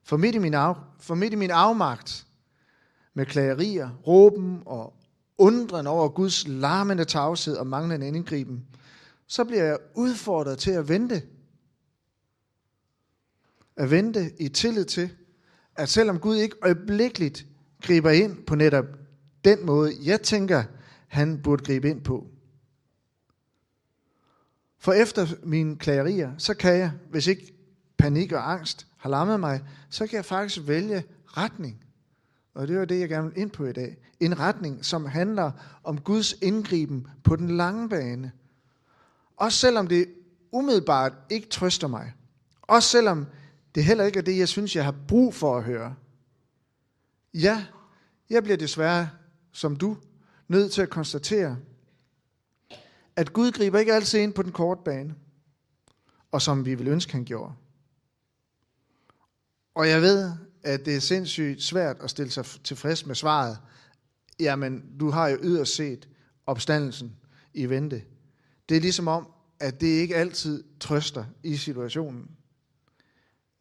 For 0.03 0.17
midt 0.17 0.35
i 0.35 0.39
min, 0.39 0.53
af, 0.53 0.75
for 0.99 1.15
midt 1.15 1.33
i 1.33 1.35
min 1.35 1.51
afmagt 1.51 2.27
med 3.13 3.25
klagerier, 3.25 3.89
råben 4.07 4.63
og 4.65 4.93
undren 5.37 5.87
over 5.87 6.09
Guds 6.09 6.47
larmende 6.47 7.05
tavshed 7.05 7.57
og 7.57 7.67
manglende 7.67 8.07
indgriben, 8.07 8.65
så 9.27 9.45
bliver 9.45 9.63
jeg 9.63 9.77
udfordret 9.95 10.57
til 10.57 10.71
at 10.71 10.89
vente. 10.89 11.23
At 13.75 13.91
vente 13.91 14.31
i 14.39 14.49
tillid 14.49 14.85
til, 14.85 15.09
at 15.77 15.89
selvom 15.89 16.19
Gud 16.19 16.35
ikke 16.35 16.55
øjeblikkeligt 16.61 17.45
griber 17.81 18.09
ind 18.09 18.43
på 18.45 18.55
netop 18.55 18.85
den 19.45 19.65
måde, 19.65 19.93
jeg 20.03 20.21
tænker, 20.21 20.63
han 21.07 21.41
burde 21.41 21.65
gribe 21.65 21.89
ind 21.89 22.01
på. 22.01 22.27
For 24.79 24.93
efter 24.93 25.27
mine 25.43 25.77
klagerier, 25.77 26.31
så 26.37 26.53
kan 26.53 26.77
jeg, 26.77 26.91
hvis 27.09 27.27
ikke 27.27 27.53
panik 27.97 28.31
og 28.31 28.51
angst 28.51 28.87
har 28.97 29.09
lammet 29.09 29.39
mig, 29.39 29.61
så 29.89 30.07
kan 30.07 30.15
jeg 30.15 30.25
faktisk 30.25 30.67
vælge 30.67 31.03
retning. 31.25 31.83
Og 32.53 32.67
det 32.67 32.79
var 32.79 32.85
det, 32.85 32.99
jeg 32.99 33.09
gerne 33.09 33.29
vil 33.29 33.41
ind 33.41 33.51
på 33.51 33.65
i 33.65 33.73
dag. 33.73 33.97
En 34.19 34.39
retning, 34.39 34.85
som 34.85 35.05
handler 35.05 35.51
om 35.83 36.01
Guds 36.01 36.33
indgriben 36.41 37.07
på 37.23 37.35
den 37.35 37.57
lange 37.57 37.89
bane. 37.89 38.31
Også 39.37 39.57
selvom 39.57 39.87
det 39.87 40.07
umiddelbart 40.51 41.13
ikke 41.29 41.49
trøster 41.49 41.87
mig. 41.87 42.13
Også 42.61 42.89
selvom 42.89 43.25
det 43.75 43.83
heller 43.83 44.03
ikke 44.03 44.21
det, 44.21 44.37
jeg 44.37 44.47
synes, 44.47 44.75
jeg 44.75 44.85
har 44.85 44.95
brug 45.07 45.33
for 45.33 45.57
at 45.57 45.63
høre. 45.63 45.95
Ja, 47.33 47.65
jeg 48.29 48.43
bliver 48.43 48.57
desværre, 48.57 49.09
som 49.51 49.75
du, 49.75 49.97
nødt 50.47 50.71
til 50.71 50.81
at 50.81 50.89
konstatere, 50.89 51.57
at 53.15 53.33
Gud 53.33 53.51
griber 53.51 53.79
ikke 53.79 53.93
altid 53.93 54.19
ind 54.19 54.33
på 54.33 54.43
den 54.43 54.51
korte 54.51 54.81
bane, 54.85 55.15
og 56.31 56.41
som 56.41 56.65
vi 56.65 56.75
vil 56.75 56.87
ønske, 56.87 57.11
han 57.11 57.25
gjorde. 57.25 57.53
Og 59.75 59.89
jeg 59.89 60.01
ved, 60.01 60.31
at 60.63 60.85
det 60.85 60.95
er 60.95 60.99
sindssygt 60.99 61.63
svært 61.63 61.97
at 61.99 62.09
stille 62.09 62.31
sig 62.31 62.45
tilfreds 62.45 63.05
med 63.05 63.15
svaret. 63.15 63.57
Jamen, 64.39 64.97
du 64.99 65.09
har 65.09 65.27
jo 65.27 65.37
yderst 65.41 65.75
set 65.75 66.09
opstandelsen 66.47 67.15
i 67.53 67.65
vente. 67.65 68.03
Det 68.69 68.77
er 68.77 68.81
ligesom 68.81 69.07
om, 69.07 69.27
at 69.59 69.81
det 69.81 69.87
ikke 69.87 70.15
altid 70.15 70.63
trøster 70.79 71.25
i 71.43 71.55
situationen. 71.55 72.36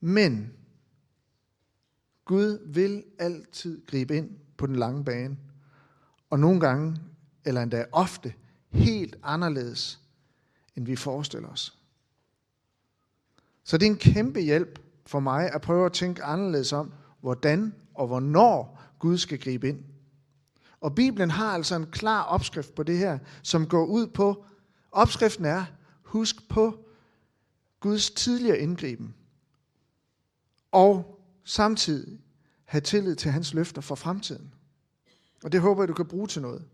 Men 0.01 0.53
Gud 2.25 2.73
vil 2.73 3.05
altid 3.19 3.87
gribe 3.87 4.17
ind 4.17 4.31
på 4.57 4.67
den 4.67 4.77
lange 4.77 5.05
bane. 5.05 5.37
Og 6.31 6.41
nogle 6.41 6.61
gange, 6.61 7.01
eller 7.45 7.63
endda 7.63 7.85
ofte, 7.93 8.35
helt 8.71 9.17
anderledes, 9.23 10.01
end 10.77 10.87
vi 10.87 10.97
forestiller 10.97 11.49
os. 11.49 11.79
Så 13.65 13.79
det 13.79 13.87
er 13.87 13.91
en 13.91 13.99
kæmpe 13.99 14.41
hjælp 14.41 14.79
for 15.07 15.21
mig 15.21 15.53
at 15.53 15.61
prøve 15.61 15.87
at 15.87 15.93
tænke 15.93 16.23
anderledes 16.23 16.73
om, 16.73 16.93
hvordan 17.21 17.75
og 17.95 18.07
hvornår 18.07 18.83
Gud 18.99 19.19
skal 19.19 19.39
gribe 19.39 19.69
ind. 19.69 19.85
Og 20.81 20.95
Bibelen 20.95 21.31
har 21.31 21.53
altså 21.53 21.77
en 21.77 21.87
klar 21.87 22.23
opskrift 22.23 22.75
på 22.75 22.83
det 22.83 22.99
her, 22.99 23.19
som 23.43 23.69
går 23.69 23.87
ud 23.87 24.07
på, 24.07 24.45
opskriften 24.93 25.45
er, 25.45 25.65
husk 26.03 26.49
på 26.49 26.85
Guds 27.81 28.11
tidligere 28.11 28.59
indgriben. 28.59 29.15
Og 30.77 31.21
samtidig 31.45 32.21
have 32.65 32.81
tillid 32.81 33.17
til 33.17 33.31
hans 33.31 33.55
løfter 33.55 33.81
for 33.81 33.95
fremtiden. 33.95 34.55
Og 35.45 35.53
det 35.53 35.61
håber 35.61 35.83
jeg, 35.83 35.89
du 35.89 35.95
kan 35.95 36.07
bruge 36.07 36.27
til 36.27 36.43
noget. 36.43 36.65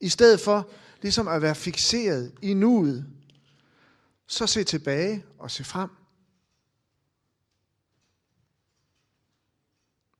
I 0.00 0.08
stedet 0.08 0.40
for 0.40 0.70
ligesom 1.02 1.28
at 1.28 1.42
være 1.42 1.54
fixeret 1.54 2.32
i 2.42 2.54
nuet, 2.54 3.06
så 4.26 4.46
se 4.46 4.64
tilbage 4.64 5.24
og 5.38 5.50
se 5.50 5.64
frem. 5.64 5.90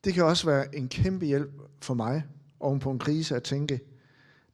Det 0.04 0.14
kan 0.14 0.24
også 0.24 0.46
være 0.46 0.74
en 0.74 0.88
kæmpe 0.88 1.26
hjælp 1.26 1.50
for 1.82 1.94
mig 1.94 2.24
oven 2.60 2.80
på 2.80 2.90
en 2.90 2.98
krise 2.98 3.36
at 3.36 3.42
tænke, 3.42 3.80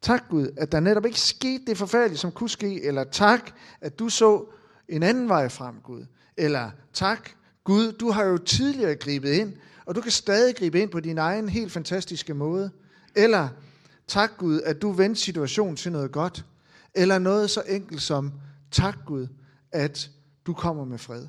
tak 0.00 0.28
Gud, 0.28 0.48
at 0.56 0.72
der 0.72 0.80
netop 0.80 1.06
ikke 1.06 1.20
skete 1.20 1.64
det 1.66 1.78
forfærdelige, 1.78 2.18
som 2.18 2.32
kunne 2.32 2.50
ske, 2.50 2.82
eller 2.82 3.04
tak, 3.04 3.50
at 3.80 3.98
du 3.98 4.08
så 4.08 4.44
en 4.88 5.02
anden 5.02 5.28
vej 5.28 5.48
frem, 5.48 5.80
Gud. 5.80 6.06
Eller 6.36 6.70
tak, 6.92 7.30
Gud, 7.66 7.92
du 7.92 8.10
har 8.10 8.24
jo 8.24 8.38
tidligere 8.38 8.94
gribet 8.94 9.32
ind, 9.32 9.52
og 9.86 9.94
du 9.94 10.00
kan 10.00 10.12
stadig 10.12 10.56
gribe 10.56 10.80
ind 10.80 10.90
på 10.90 11.00
din 11.00 11.18
egen 11.18 11.48
helt 11.48 11.72
fantastiske 11.72 12.34
måde. 12.34 12.70
Eller 13.14 13.48
tak 14.06 14.30
Gud, 14.38 14.60
at 14.60 14.82
du 14.82 14.92
vendte 14.92 15.20
situationen 15.20 15.76
til 15.76 15.92
noget 15.92 16.12
godt. 16.12 16.44
Eller 16.94 17.18
noget 17.18 17.50
så 17.50 17.62
enkelt 17.68 18.02
som, 18.02 18.32
tak 18.70 18.96
Gud, 19.06 19.26
at 19.72 20.10
du 20.46 20.54
kommer 20.54 20.84
med 20.84 20.98
fred. 20.98 21.26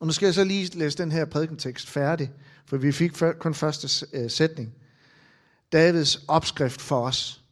Og 0.00 0.06
nu 0.06 0.12
skal 0.12 0.26
jeg 0.26 0.34
så 0.34 0.44
lige 0.44 0.78
læse 0.78 0.98
den 0.98 1.12
her 1.12 1.24
prædikentekst 1.24 1.88
færdig, 1.88 2.32
for 2.66 2.76
vi 2.76 2.92
fik 2.92 3.12
kun 3.38 3.54
første 3.54 4.06
øh, 4.12 4.30
sætning. 4.30 4.74
Davids 5.72 6.24
opskrift 6.28 6.80
for 6.80 7.06
os, 7.06 7.44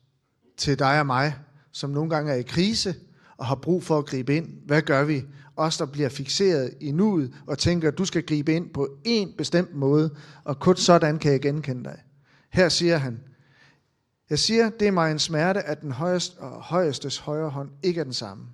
til 0.56 0.78
dig 0.78 1.00
og 1.00 1.06
mig, 1.06 1.34
som 1.72 1.90
nogle 1.90 2.10
gange 2.10 2.32
er 2.32 2.36
i 2.36 2.42
krise 2.42 2.94
og 3.36 3.46
har 3.46 3.54
brug 3.54 3.82
for 3.82 3.98
at 3.98 4.06
gribe 4.06 4.36
ind. 4.36 4.48
Hvad 4.66 4.82
gør 4.82 5.04
vi? 5.04 5.24
Os, 5.56 5.76
der 5.76 5.86
bliver 5.86 6.08
fixeret 6.08 6.74
i 6.80 6.92
nuet 6.92 7.34
og 7.46 7.58
tænker, 7.58 7.88
at 7.88 7.98
du 7.98 8.04
skal 8.04 8.26
gribe 8.26 8.54
ind 8.54 8.70
på 8.70 8.88
en 9.04 9.34
bestemt 9.38 9.74
måde, 9.74 10.16
og 10.44 10.60
kun 10.60 10.76
sådan 10.76 11.18
kan 11.18 11.32
jeg 11.32 11.40
genkende 11.40 11.84
dig. 11.84 12.02
Her 12.50 12.68
siger 12.68 12.96
han, 12.96 13.20
jeg 14.30 14.38
siger, 14.38 14.70
det 14.70 14.88
er 14.88 14.92
mig 14.92 15.12
en 15.12 15.18
smerte, 15.18 15.62
at 15.62 15.80
den 15.80 15.92
højeste, 15.92 16.38
og 16.38 16.62
højestes 16.62 17.18
højre 17.18 17.50
hånd 17.50 17.70
ikke 17.82 18.00
er 18.00 18.04
den 18.04 18.12
samme. 18.12 18.46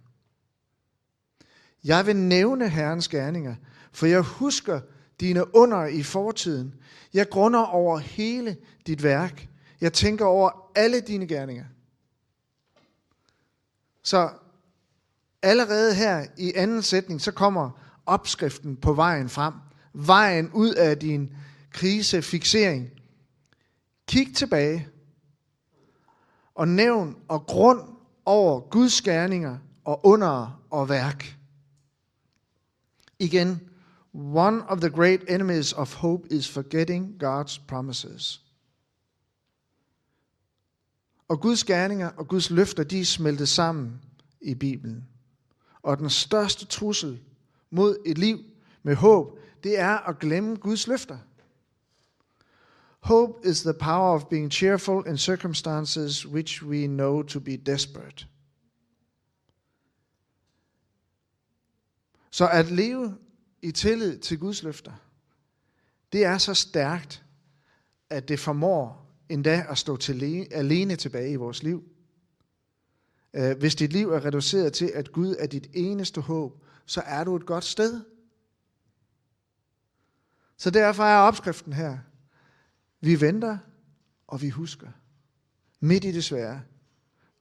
Jeg 1.85 2.07
vil 2.07 2.17
nævne 2.17 2.69
Herrens 2.69 3.09
gerninger, 3.09 3.55
for 3.93 4.07
jeg 4.07 4.21
husker 4.21 4.81
dine 5.21 5.57
under 5.57 5.87
i 5.87 6.03
fortiden. 6.03 6.75
Jeg 7.15 7.29
grunder 7.29 7.61
over 7.61 7.99
hele 7.99 8.57
dit 8.87 9.03
værk. 9.03 9.49
Jeg 9.81 9.93
tænker 9.93 10.25
over 10.25 10.71
alle 10.75 11.01
dine 11.01 11.27
gerninger. 11.27 11.65
Så 14.03 14.31
allerede 15.43 15.95
her 15.95 16.27
i 16.39 16.53
anden 16.57 16.83
sætning, 16.83 17.21
så 17.21 17.33
kommer 17.33 17.71
opskriften 18.07 18.77
på 18.77 18.93
vejen 18.93 19.29
frem. 19.29 19.55
Vejen 19.93 20.51
ud 20.53 20.75
af 20.75 20.99
din 20.99 21.33
krisefixering. 21.71 22.91
Kig 24.07 24.37
tilbage 24.37 24.89
og 26.55 26.69
nævn 26.69 27.17
og 27.29 27.47
grund 27.47 27.81
over 28.25 28.61
Guds 28.61 29.03
gerninger 29.03 29.59
og 29.85 30.07
under 30.07 30.63
og 30.71 30.89
værk. 30.89 31.37
Igen, 33.19 33.61
one 34.15 34.69
of 34.69 34.81
the 34.81 34.91
great 34.91 35.21
enemies 35.29 35.73
of 35.73 35.95
hope 35.95 36.33
is 36.33 36.49
forgetting 36.49 37.23
God's 37.25 37.61
promises. 37.69 38.43
Og 41.29 41.41
Guds 41.41 41.65
gerninger 41.65 42.09
og 42.09 42.29
Guds 42.29 42.51
løfter, 42.51 42.85
de 42.85 43.01
er 43.01 43.05
smeltet 43.05 43.49
sammen 43.49 44.01
i 44.41 44.55
Bibelen. 44.55 45.09
Og 45.83 45.99
den 45.99 46.11
største 46.11 46.67
trussel 46.67 47.21
mod 47.71 48.03
et 48.07 48.19
liv 48.19 48.39
med 48.83 48.95
håb, 48.95 49.39
det 49.63 49.79
er 49.79 49.99
at 49.99 50.19
glemme 50.19 50.57
Guds 50.57 50.87
løfter. 50.87 51.19
Hope 53.01 53.49
is 53.49 53.63
the 53.63 53.75
power 53.75 54.15
of 54.15 54.25
being 54.25 54.53
cheerful 54.53 55.07
in 55.07 55.19
circumstances 55.19 56.27
which 56.27 56.65
we 56.65 56.87
know 56.87 57.23
to 57.23 57.41
be 57.41 57.57
desperate. 57.57 58.27
Så 62.31 62.49
at 62.49 62.71
leve 62.71 63.19
i 63.63 63.73
tillid 63.73 64.19
til 64.19 64.39
Guds 64.39 64.63
løfter, 64.63 64.93
det 66.13 66.25
er 66.25 66.39
så 66.39 66.55
stærkt, 66.55 67.25
at 68.11 68.29
det 68.29 68.41
formår 68.41 69.03
endda 69.29 69.67
at 69.69 69.79
stå 69.79 69.97
til 69.97 70.47
alene 70.51 70.97
tilbage 70.97 71.33
i 71.33 71.37
vores 71.37 71.63
liv. 71.63 71.92
Øh, 73.35 73.59
hvis 73.59 73.75
dit 73.75 73.93
liv 73.93 74.11
er 74.11 74.25
reduceret 74.25 74.73
til, 74.73 74.91
at 74.95 75.13
Gud 75.13 75.37
er 75.39 75.47
dit 75.47 75.67
eneste 75.73 76.21
håb, 76.21 76.65
så 76.87 77.03
er 77.07 77.25
du 77.25 77.37
et 77.37 77.47
godt 77.47 77.65
sted. 77.65 78.01
Så 80.57 80.71
derfor 80.71 81.03
er 81.03 81.19
opskriften 81.19 81.73
her. 81.73 81.99
Vi 83.01 83.21
venter, 83.21 83.59
og 84.27 84.43
vi 84.43 84.49
husker. 84.49 84.89
Midt 85.81 86.05
i 86.05 86.13
det 86.13 86.25
svære. 86.25 86.61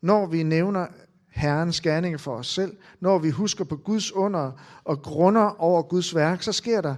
Når 0.01 0.25
vi 0.25 0.43
nævner 0.43 0.87
Herrens 1.29 1.81
gerninger 1.81 2.17
for 2.17 2.35
os 2.35 2.47
selv, 2.47 2.77
når 2.99 3.19
vi 3.19 3.29
husker 3.29 3.63
på 3.63 3.77
Guds 3.77 4.11
under 4.11 4.51
og 4.83 5.01
grunder 5.01 5.61
over 5.61 5.81
Guds 5.81 6.15
værk, 6.15 6.43
så 6.43 6.51
sker 6.51 6.81
der 6.81 6.95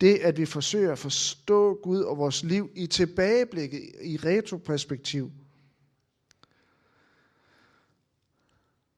det, 0.00 0.14
at 0.14 0.38
vi 0.38 0.44
forsøger 0.44 0.92
at 0.92 0.98
forstå 0.98 1.78
Gud 1.82 2.00
og 2.00 2.18
vores 2.18 2.44
liv 2.44 2.70
i 2.74 2.86
tilbageblikket, 2.86 3.80
i 4.02 4.16
retroperspektiv. 4.16 5.32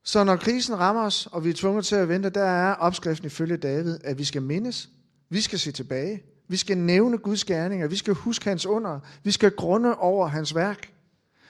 Så 0.05 0.25
når 0.25 0.37
krisen 0.37 0.79
rammer 0.79 1.03
os, 1.03 1.27
og 1.27 1.45
vi 1.45 1.51
er 1.51 1.55
tvunget 1.55 1.85
til 1.85 1.97
at 1.97 2.09
vente, 2.09 2.31
der 2.31 2.45
er 2.45 2.75
opskriften 2.75 3.27
ifølge 3.27 3.57
David, 3.57 3.99
at 4.05 4.19
vi 4.19 4.25
skal 4.25 4.43
mindes, 4.43 4.89
vi 5.29 5.41
skal 5.41 5.59
se 5.59 5.73
tilbage, 5.73 6.23
vi 6.49 6.57
skal 6.57 6.79
nævne 6.79 7.19
Guds 7.19 7.45
gerninger, 7.45 7.89
vi 7.89 7.97
skal 7.97 8.15
huske 8.15 8.49
hans 8.49 8.67
under, 8.67 9.01
vi 9.25 9.31
skal 9.31 9.51
grunde 9.51 9.95
over 9.95 10.27
hans 10.27 10.55
værk. 10.55 10.93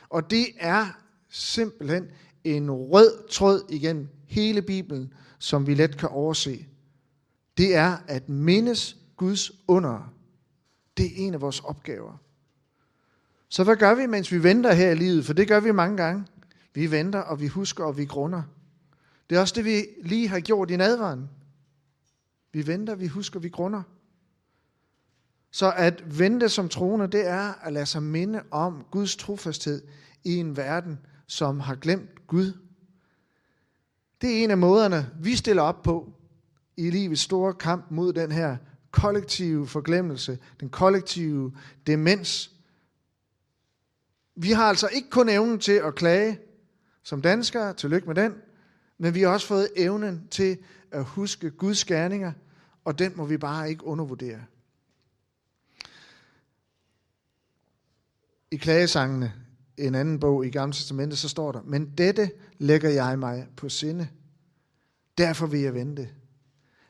Og 0.08 0.30
det 0.30 0.46
er 0.58 0.86
simpelthen 1.28 2.08
en 2.44 2.70
rød 2.70 3.28
tråd 3.28 3.62
igen 3.68 4.08
hele 4.26 4.62
Bibelen, 4.62 5.12
som 5.38 5.66
vi 5.66 5.74
let 5.74 5.96
kan 5.98 6.08
overse. 6.08 6.66
Det 7.56 7.74
er 7.74 7.96
at 8.08 8.28
mindes 8.28 8.96
Guds 9.16 9.52
under. 9.68 10.12
Det 10.96 11.06
er 11.06 11.10
en 11.16 11.34
af 11.34 11.40
vores 11.40 11.60
opgaver. 11.60 12.16
Så 13.48 13.64
hvad 13.64 13.76
gør 13.76 13.94
vi, 13.94 14.06
mens 14.06 14.32
vi 14.32 14.42
venter 14.42 14.72
her 14.72 14.90
i 14.90 14.94
livet? 14.94 15.26
For 15.26 15.32
det 15.32 15.48
gør 15.48 15.60
vi 15.60 15.72
mange 15.72 15.96
gange. 15.96 16.24
Vi 16.74 16.90
venter, 16.90 17.18
og 17.18 17.40
vi 17.40 17.46
husker, 17.46 17.84
og 17.84 17.96
vi 17.96 18.04
grunder. 18.04 18.42
Det 19.30 19.36
er 19.36 19.40
også 19.40 19.54
det, 19.54 19.64
vi 19.64 19.86
lige 20.02 20.28
har 20.28 20.40
gjort 20.40 20.70
i 20.70 20.76
nadvaren. 20.76 21.28
Vi 22.52 22.66
venter, 22.66 22.94
vi 22.94 23.06
husker, 23.06 23.40
vi 23.40 23.48
grunder. 23.48 23.82
Så 25.50 25.72
at 25.76 26.18
vente 26.18 26.48
som 26.48 26.68
troende, 26.68 27.06
det 27.06 27.26
er 27.26 27.52
at 27.66 27.72
lade 27.72 27.86
sig 27.86 28.02
minde 28.02 28.42
om 28.50 28.84
Guds 28.90 29.16
trofasthed 29.16 29.82
i 30.24 30.36
en 30.36 30.56
verden, 30.56 30.98
som 31.26 31.60
har 31.60 31.74
glemt 31.74 32.26
Gud. 32.26 32.52
Det 34.20 34.30
er 34.38 34.44
en 34.44 34.50
af 34.50 34.58
måderne, 34.58 35.10
vi 35.20 35.36
stiller 35.36 35.62
op 35.62 35.82
på 35.82 36.12
i 36.76 36.90
livets 36.90 37.22
store 37.22 37.54
kamp 37.54 37.90
mod 37.90 38.12
den 38.12 38.32
her 38.32 38.56
kollektive 38.90 39.66
forglemmelse, 39.66 40.38
den 40.60 40.68
kollektive 40.68 41.56
demens. 41.86 42.50
Vi 44.34 44.50
har 44.50 44.64
altså 44.64 44.88
ikke 44.88 45.10
kun 45.10 45.28
evnen 45.28 45.58
til 45.58 45.72
at 45.72 45.94
klage 45.94 46.38
som 47.02 47.22
danskere, 47.22 47.74
tillykke 47.74 48.06
med 48.06 48.14
den, 48.14 48.34
men 48.98 49.14
vi 49.14 49.20
har 49.20 49.28
også 49.28 49.46
fået 49.46 49.68
evnen 49.76 50.28
til 50.30 50.58
at 50.90 51.04
huske 51.04 51.50
Guds 51.50 51.84
gerninger, 51.84 52.32
og 52.84 52.98
den 52.98 53.12
må 53.16 53.24
vi 53.24 53.36
bare 53.36 53.70
ikke 53.70 53.84
undervurdere. 53.84 54.40
I 58.50 58.56
klagesangene, 58.56 59.32
en 59.76 59.94
anden 59.94 60.20
bog 60.20 60.46
i 60.46 60.50
Gamle 60.50 60.72
Testamentet, 60.72 61.18
så 61.18 61.28
står 61.28 61.52
der, 61.52 61.62
men 61.62 61.92
dette 61.98 62.30
lægger 62.58 62.90
jeg 62.90 63.18
mig 63.18 63.48
på 63.56 63.68
sinde. 63.68 64.08
Derfor 65.18 65.46
vil 65.46 65.60
jeg 65.60 65.74
vente. 65.74 66.08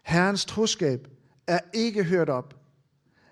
Herrens 0.02 0.44
troskab 0.44 1.08
er 1.46 1.58
ikke 1.74 2.04
hørt 2.04 2.28
op. 2.28 2.56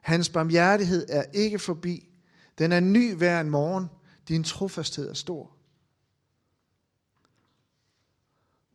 Hans 0.01 0.29
barmhjertighed 0.29 1.07
er 1.09 1.23
ikke 1.33 1.59
forbi. 1.59 2.09
Den 2.59 2.73
er 2.73 2.81
ny 2.81 3.15
hver 3.15 3.41
en 3.41 3.51
morgen. 3.51 3.87
Din 4.29 4.45
trofasthed 4.45 5.09
er 5.09 5.15
stor. 5.15 5.58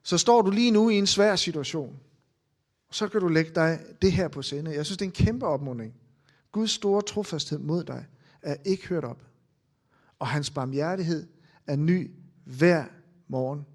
Så 0.04 0.18
står 0.18 0.42
du 0.42 0.52
lige 0.52 0.72
nu 0.72 0.90
i 0.90 0.96
en 0.96 1.08
svær 1.08 1.36
situation. 1.36 2.00
Og 2.90 2.96
Så 2.96 3.08
kan 3.08 3.22
du 3.22 3.28
lægge 3.28 3.52
dig 3.56 3.80
det 4.02 4.12
her 4.12 4.28
på 4.28 4.42
sinde. 4.42 4.76
Jeg 4.76 4.86
synes, 4.86 4.98
det 4.98 5.06
er 5.06 5.10
en 5.10 5.26
kæmpe 5.26 5.46
opmuntring. 5.46 5.94
Guds 6.52 6.72
store 6.72 7.02
trofasthed 7.02 7.60
mod 7.60 7.84
dig 7.84 8.06
er 8.42 8.56
ikke 8.66 8.88
hørt 8.88 9.04
op 9.04 9.24
og 10.24 10.30
hans 10.30 10.50
barmhjertighed 10.50 11.28
er 11.68 11.76
ny 11.76 12.12
hver 12.44 12.86
morgen. 13.28 13.66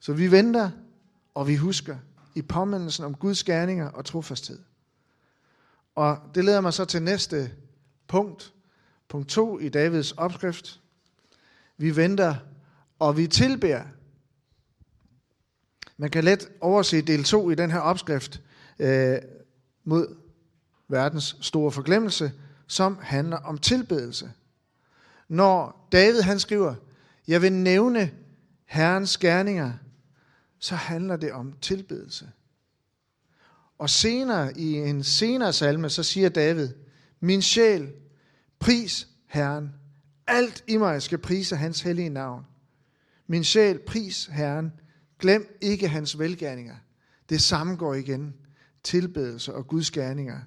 Så 0.00 0.12
vi 0.12 0.30
venter, 0.30 0.70
og 1.34 1.48
vi 1.48 1.56
husker 1.56 1.96
i 2.34 2.42
påmindelsen 2.42 3.04
om 3.04 3.14
Guds 3.14 3.44
gerninger 3.44 3.88
og 3.88 4.04
trofasthed. 4.04 4.58
Og 5.94 6.18
det 6.34 6.44
leder 6.44 6.60
mig 6.60 6.74
så 6.74 6.84
til 6.84 7.02
næste 7.02 7.52
punkt. 8.08 8.54
Punkt 9.08 9.28
2 9.28 9.58
i 9.58 9.68
Davids 9.68 10.12
opskrift. 10.12 10.80
Vi 11.76 11.96
venter, 11.96 12.36
og 12.98 13.16
vi 13.16 13.26
tilbærer. 13.26 13.86
Man 16.02 16.10
kan 16.10 16.24
let 16.24 16.48
overse 16.60 17.00
del 17.00 17.24
2 17.24 17.50
i 17.50 17.54
den 17.54 17.70
her 17.70 17.78
opskrift 17.78 18.40
øh, 18.78 19.18
mod 19.84 20.16
verdens 20.88 21.36
store 21.40 21.72
forglemmelse, 21.72 22.32
som 22.66 22.98
handler 23.02 23.36
om 23.36 23.58
tilbedelse. 23.58 24.32
Når 25.28 25.88
David 25.92 26.20
han 26.20 26.38
skriver, 26.38 26.74
jeg 27.28 27.42
vil 27.42 27.52
nævne 27.52 28.10
Herrens 28.64 29.18
gerninger, 29.18 29.72
så 30.58 30.74
handler 30.74 31.16
det 31.16 31.32
om 31.32 31.52
tilbedelse. 31.60 32.30
Og 33.78 33.90
senere, 33.90 34.58
i 34.58 34.74
en 34.74 35.04
senere 35.04 35.52
salme, 35.52 35.90
så 35.90 36.02
siger 36.02 36.28
David, 36.28 36.68
min 37.20 37.42
sjæl, 37.42 37.92
pris 38.58 39.08
Herren. 39.26 39.70
Alt 40.26 40.64
i 40.68 40.76
mig 40.76 41.02
skal 41.02 41.18
prise 41.18 41.56
hans 41.56 41.80
hellige 41.80 42.08
navn. 42.08 42.46
Min 43.26 43.44
sjæl, 43.44 43.78
pris 43.78 44.26
Herren. 44.32 44.72
Glem 45.22 45.58
ikke 45.60 45.88
hans 45.88 46.18
velgærninger. 46.18 46.76
Det 47.28 47.40
samme 47.40 47.76
går 47.76 47.94
igen. 47.94 48.34
Tilbedelse 48.82 49.54
og 49.54 49.66
Guds 49.66 49.90
gerninger. 49.90 50.38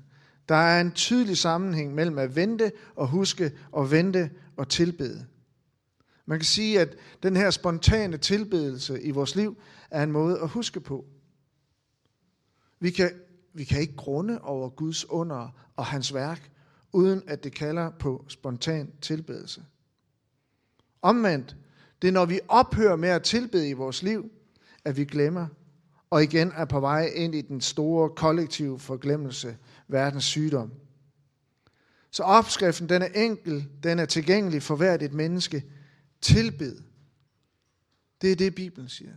Der 0.49 0.55
er 0.55 0.81
en 0.81 0.91
tydelig 0.91 1.37
sammenhæng 1.37 1.93
mellem 1.93 2.17
at 2.17 2.35
vente 2.35 2.71
og 2.95 3.07
huske 3.07 3.51
og 3.71 3.91
vente 3.91 4.31
og 4.57 4.69
tilbede. 4.69 5.25
Man 6.25 6.39
kan 6.39 6.45
sige, 6.45 6.81
at 6.81 6.95
den 7.23 7.35
her 7.35 7.49
spontane 7.49 8.17
tilbedelse 8.17 9.01
i 9.01 9.11
vores 9.11 9.35
liv 9.35 9.57
er 9.91 10.03
en 10.03 10.11
måde 10.11 10.39
at 10.39 10.49
huske 10.49 10.79
på. 10.79 11.05
Vi 12.79 12.91
kan, 12.91 13.11
vi 13.53 13.63
kan 13.63 13.81
ikke 13.81 13.95
grunde 13.95 14.41
over 14.41 14.69
Guds 14.69 15.09
under 15.09 15.49
og 15.75 15.85
hans 15.85 16.13
værk, 16.13 16.51
uden 16.93 17.23
at 17.27 17.43
det 17.43 17.53
kalder 17.53 17.89
på 17.89 18.25
spontan 18.27 18.91
tilbedelse. 19.01 19.63
Omvendt, 21.01 21.55
det 22.01 22.07
er 22.07 22.11
når 22.11 22.25
vi 22.25 22.39
ophører 22.47 22.95
med 22.95 23.09
at 23.09 23.23
tilbede 23.23 23.69
i 23.69 23.73
vores 23.73 24.03
liv, 24.03 24.31
at 24.85 24.97
vi 24.97 25.05
glemmer, 25.05 25.47
og 26.09 26.23
igen 26.23 26.51
er 26.55 26.65
på 26.65 26.79
vej 26.79 27.11
ind 27.15 27.35
i 27.35 27.41
den 27.41 27.61
store 27.61 28.09
kollektive 28.09 28.79
forglemmelse, 28.79 29.57
verdens 29.87 30.23
sygdom. 30.23 30.71
Så 32.11 32.23
opskriften, 32.23 32.89
den 32.89 33.01
er 33.01 33.07
enkel, 33.07 33.67
den 33.83 33.99
er 33.99 34.05
tilgængelig 34.05 34.63
for 34.63 34.75
hvert 34.75 35.03
et 35.03 35.13
menneske. 35.13 35.63
Tilbed. 36.21 36.77
Det 38.21 38.31
er 38.31 38.35
det, 38.35 38.55
Bibelen 38.55 38.89
siger. 38.89 39.13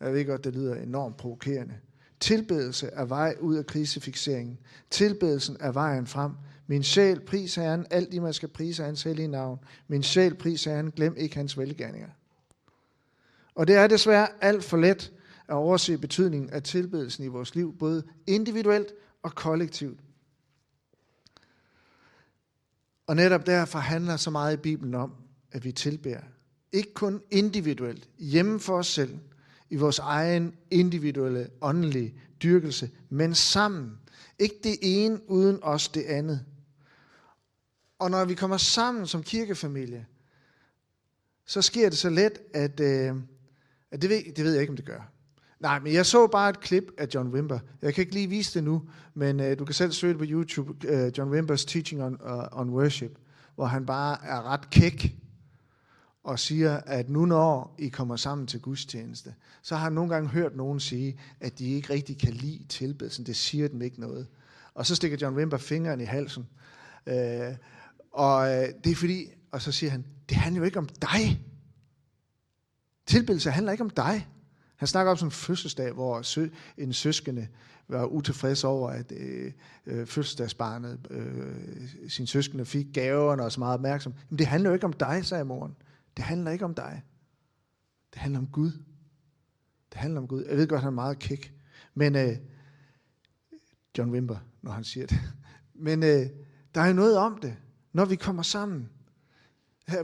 Jeg 0.00 0.12
ved 0.12 0.26
godt, 0.26 0.44
det 0.44 0.54
lyder 0.54 0.74
enormt 0.74 1.16
provokerende. 1.16 1.74
Tilbedelse 2.20 2.86
er 2.86 3.04
vej 3.04 3.36
ud 3.40 3.56
af 3.56 3.66
krisefixeringen. 3.66 4.58
Tilbedelsen 4.90 5.56
er 5.60 5.72
vejen 5.72 6.06
frem. 6.06 6.32
Min 6.66 6.82
sjæl, 6.82 7.20
pris 7.20 7.54
Herren, 7.54 7.86
alt 7.90 8.14
i 8.14 8.18
man 8.18 8.32
skal 8.32 8.48
prise 8.48 8.84
hans 8.84 9.02
hellige 9.02 9.28
navn. 9.28 9.58
Min 9.88 10.02
sjæl, 10.02 10.34
pris 10.34 10.64
Herren, 10.64 10.90
glem 10.90 11.14
ikke 11.16 11.36
hans 11.36 11.58
velgærninger. 11.58 12.08
Og 13.60 13.66
det 13.66 13.76
er 13.76 13.86
desværre 13.86 14.28
alt 14.40 14.64
for 14.64 14.76
let 14.76 15.12
at 15.48 15.54
overse 15.54 15.98
betydningen 15.98 16.50
af 16.50 16.62
tilbedelsen 16.62 17.24
i 17.24 17.28
vores 17.28 17.54
liv, 17.54 17.78
både 17.78 18.04
individuelt 18.26 18.92
og 19.22 19.34
kollektivt. 19.34 20.00
Og 23.06 23.16
netop 23.16 23.46
derfor 23.46 23.78
handler 23.78 24.16
så 24.16 24.30
meget 24.30 24.54
i 24.54 24.56
Bibelen 24.56 24.94
om, 24.94 25.12
at 25.52 25.64
vi 25.64 25.72
tilbærer. 25.72 26.22
Ikke 26.72 26.94
kun 26.94 27.22
individuelt, 27.30 28.08
hjemme 28.18 28.60
for 28.60 28.78
os 28.78 28.86
selv, 28.86 29.18
i 29.70 29.76
vores 29.76 29.98
egen 29.98 30.54
individuelle 30.70 31.50
åndelige 31.60 32.14
dyrkelse, 32.42 32.90
men 33.08 33.34
sammen. 33.34 33.98
Ikke 34.38 34.56
det 34.64 34.76
ene 34.82 35.30
uden 35.30 35.58
os 35.62 35.88
det 35.88 36.02
andet. 36.02 36.44
Og 37.98 38.10
når 38.10 38.24
vi 38.24 38.34
kommer 38.34 38.56
sammen 38.56 39.06
som 39.06 39.22
kirkefamilie, 39.22 40.06
så 41.46 41.62
sker 41.62 41.88
det 41.88 41.98
så 41.98 42.10
let, 42.10 42.38
at, 42.54 42.80
øh, 42.80 43.16
det, 43.92 44.10
ved, 44.10 44.34
det 44.36 44.44
ved 44.44 44.52
jeg 44.52 44.60
ikke, 44.60 44.70
om 44.70 44.76
det 44.76 44.84
gør. 44.84 45.12
Nej, 45.60 45.78
men 45.78 45.92
jeg 45.92 46.06
så 46.06 46.26
bare 46.26 46.50
et 46.50 46.60
klip 46.60 46.84
af 46.98 47.08
John 47.14 47.28
Wimber. 47.28 47.58
Jeg 47.82 47.94
kan 47.94 48.02
ikke 48.02 48.14
lige 48.14 48.28
vise 48.28 48.54
det 48.54 48.64
nu, 48.64 48.82
men 49.14 49.40
øh, 49.40 49.58
du 49.58 49.64
kan 49.64 49.74
selv 49.74 49.92
søge 49.92 50.12
det 50.12 50.18
på 50.18 50.24
YouTube, 50.28 50.88
øh, 50.88 51.12
John 51.18 51.30
Wimbers 51.30 51.64
Teaching 51.64 52.02
on, 52.02 52.18
uh, 52.24 52.60
on 52.60 52.70
Worship, 52.70 53.18
hvor 53.54 53.66
han 53.66 53.86
bare 53.86 54.18
er 54.24 54.52
ret 54.52 54.70
kæk 54.70 55.16
og 56.24 56.38
siger, 56.38 56.76
at 56.76 57.08
nu 57.08 57.26
når 57.26 57.74
I 57.78 57.88
kommer 57.88 58.16
sammen 58.16 58.46
til 58.46 58.60
gudstjeneste, 58.60 59.34
så 59.62 59.76
har 59.76 59.84
han 59.84 59.92
nogle 59.92 60.10
gange 60.10 60.28
hørt 60.28 60.56
nogen 60.56 60.80
sige, 60.80 61.20
at 61.40 61.58
de 61.58 61.70
ikke 61.70 61.92
rigtig 61.92 62.18
kan 62.18 62.32
lide 62.32 62.64
tilbedelsen. 62.68 63.26
Det 63.26 63.36
siger 63.36 63.68
dem 63.68 63.82
ikke 63.82 64.00
noget. 64.00 64.26
Og 64.74 64.86
så 64.86 64.94
stikker 64.94 65.18
John 65.22 65.36
Wimber 65.36 65.56
fingeren 65.56 66.00
i 66.00 66.04
halsen. 66.04 66.46
Øh, 67.06 67.54
og 68.12 68.48
øh, 68.48 68.68
det 68.84 68.92
er 68.92 68.96
fordi, 68.96 69.26
og 69.52 69.62
så 69.62 69.72
siger 69.72 69.90
han, 69.90 70.04
det 70.28 70.36
handler 70.36 70.60
jo 70.60 70.64
ikke 70.64 70.78
om 70.78 70.88
dig. 70.88 71.44
Tilbedelse 73.10 73.50
handler 73.50 73.72
ikke 73.72 73.84
om 73.84 73.90
dig. 73.90 74.28
Han 74.76 74.88
snakker 74.88 75.10
om 75.10 75.16
sådan 75.16 75.26
en 75.26 75.32
fødselsdag, 75.32 75.92
hvor 75.92 76.22
sø, 76.22 76.48
en 76.78 76.92
søskende 76.92 77.48
var 77.88 78.04
utilfreds 78.04 78.64
over, 78.64 78.90
at 78.90 79.12
øh, 79.12 79.52
øh, 79.86 80.06
fødselsdagsbarnet, 80.06 81.06
øh, 81.10 81.88
sin 82.08 82.26
søskende 82.26 82.64
fik 82.64 82.86
gaverne 82.94 83.42
og 83.42 83.52
så 83.52 83.60
meget 83.60 83.74
opmærksom. 83.74 84.14
Men 84.28 84.38
det 84.38 84.46
handler 84.46 84.70
jo 84.70 84.74
ikke 84.74 84.86
om 84.86 84.92
dig, 84.92 85.26
sagde 85.26 85.44
moren. 85.44 85.76
Det 86.16 86.24
handler 86.24 86.50
ikke 86.50 86.64
om 86.64 86.74
dig. 86.74 87.02
Det 88.12 88.20
handler 88.20 88.38
om 88.38 88.46
Gud. 88.46 88.70
Det 89.90 89.98
handler 90.00 90.20
om 90.20 90.28
Gud. 90.28 90.44
Jeg 90.44 90.56
ved 90.56 90.68
godt, 90.68 90.80
han 90.80 90.88
er 90.88 90.94
meget 90.94 91.18
kæk. 91.18 91.54
Men 91.94 92.16
øh, 92.16 92.36
John 93.98 94.10
Wimber, 94.10 94.38
når 94.62 94.72
han 94.72 94.84
siger 94.84 95.06
det. 95.06 95.18
Men 95.74 96.02
øh, 96.02 96.26
der 96.74 96.80
er 96.80 96.86
jo 96.86 96.94
noget 96.94 97.16
om 97.16 97.38
det, 97.38 97.56
når 97.92 98.04
vi 98.04 98.16
kommer 98.16 98.42
sammen. 98.42 98.88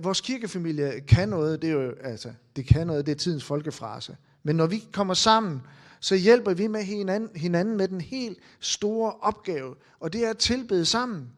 Vores 0.01 0.21
kirkefamilie 0.21 1.01
kan 1.01 1.29
noget, 1.29 1.63
det 1.63 1.71
er 1.71 1.75
jo, 1.75 1.95
altså, 2.03 2.33
det 2.57 2.67
kan 2.67 2.87
noget, 2.87 3.07
det 3.07 3.13
er 3.13 3.17
tidens 3.17 3.45
folkefrase. 3.45 4.17
Men 4.43 4.57
når 4.57 4.67
vi 4.67 4.85
kommer 4.93 5.15
sammen, 5.15 5.63
så 6.01 6.15
hjælper 6.15 6.55
vi 6.55 6.67
med 6.67 6.83
hinanden, 6.83 7.31
hinanden 7.37 7.77
med 7.77 7.89
den 7.89 8.01
helt 8.01 8.39
store 8.61 9.13
opgave, 9.13 9.75
og 10.01 10.13
det 10.13 10.25
er 10.25 10.31
at 10.31 10.39
tilbede 10.39 10.87
sammen. 10.87 11.33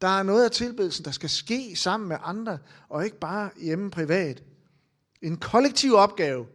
Der 0.00 0.08
er 0.08 0.22
noget 0.22 0.44
af 0.44 0.50
tilbedelsen, 0.50 1.04
der 1.04 1.10
skal 1.10 1.30
ske 1.30 1.76
sammen 1.76 2.08
med 2.08 2.16
andre, 2.24 2.58
og 2.88 3.04
ikke 3.04 3.18
bare 3.18 3.50
hjemme 3.60 3.90
privat. 3.90 4.42
En 5.22 5.36
kollektiv 5.36 5.94
opgave 5.94 6.46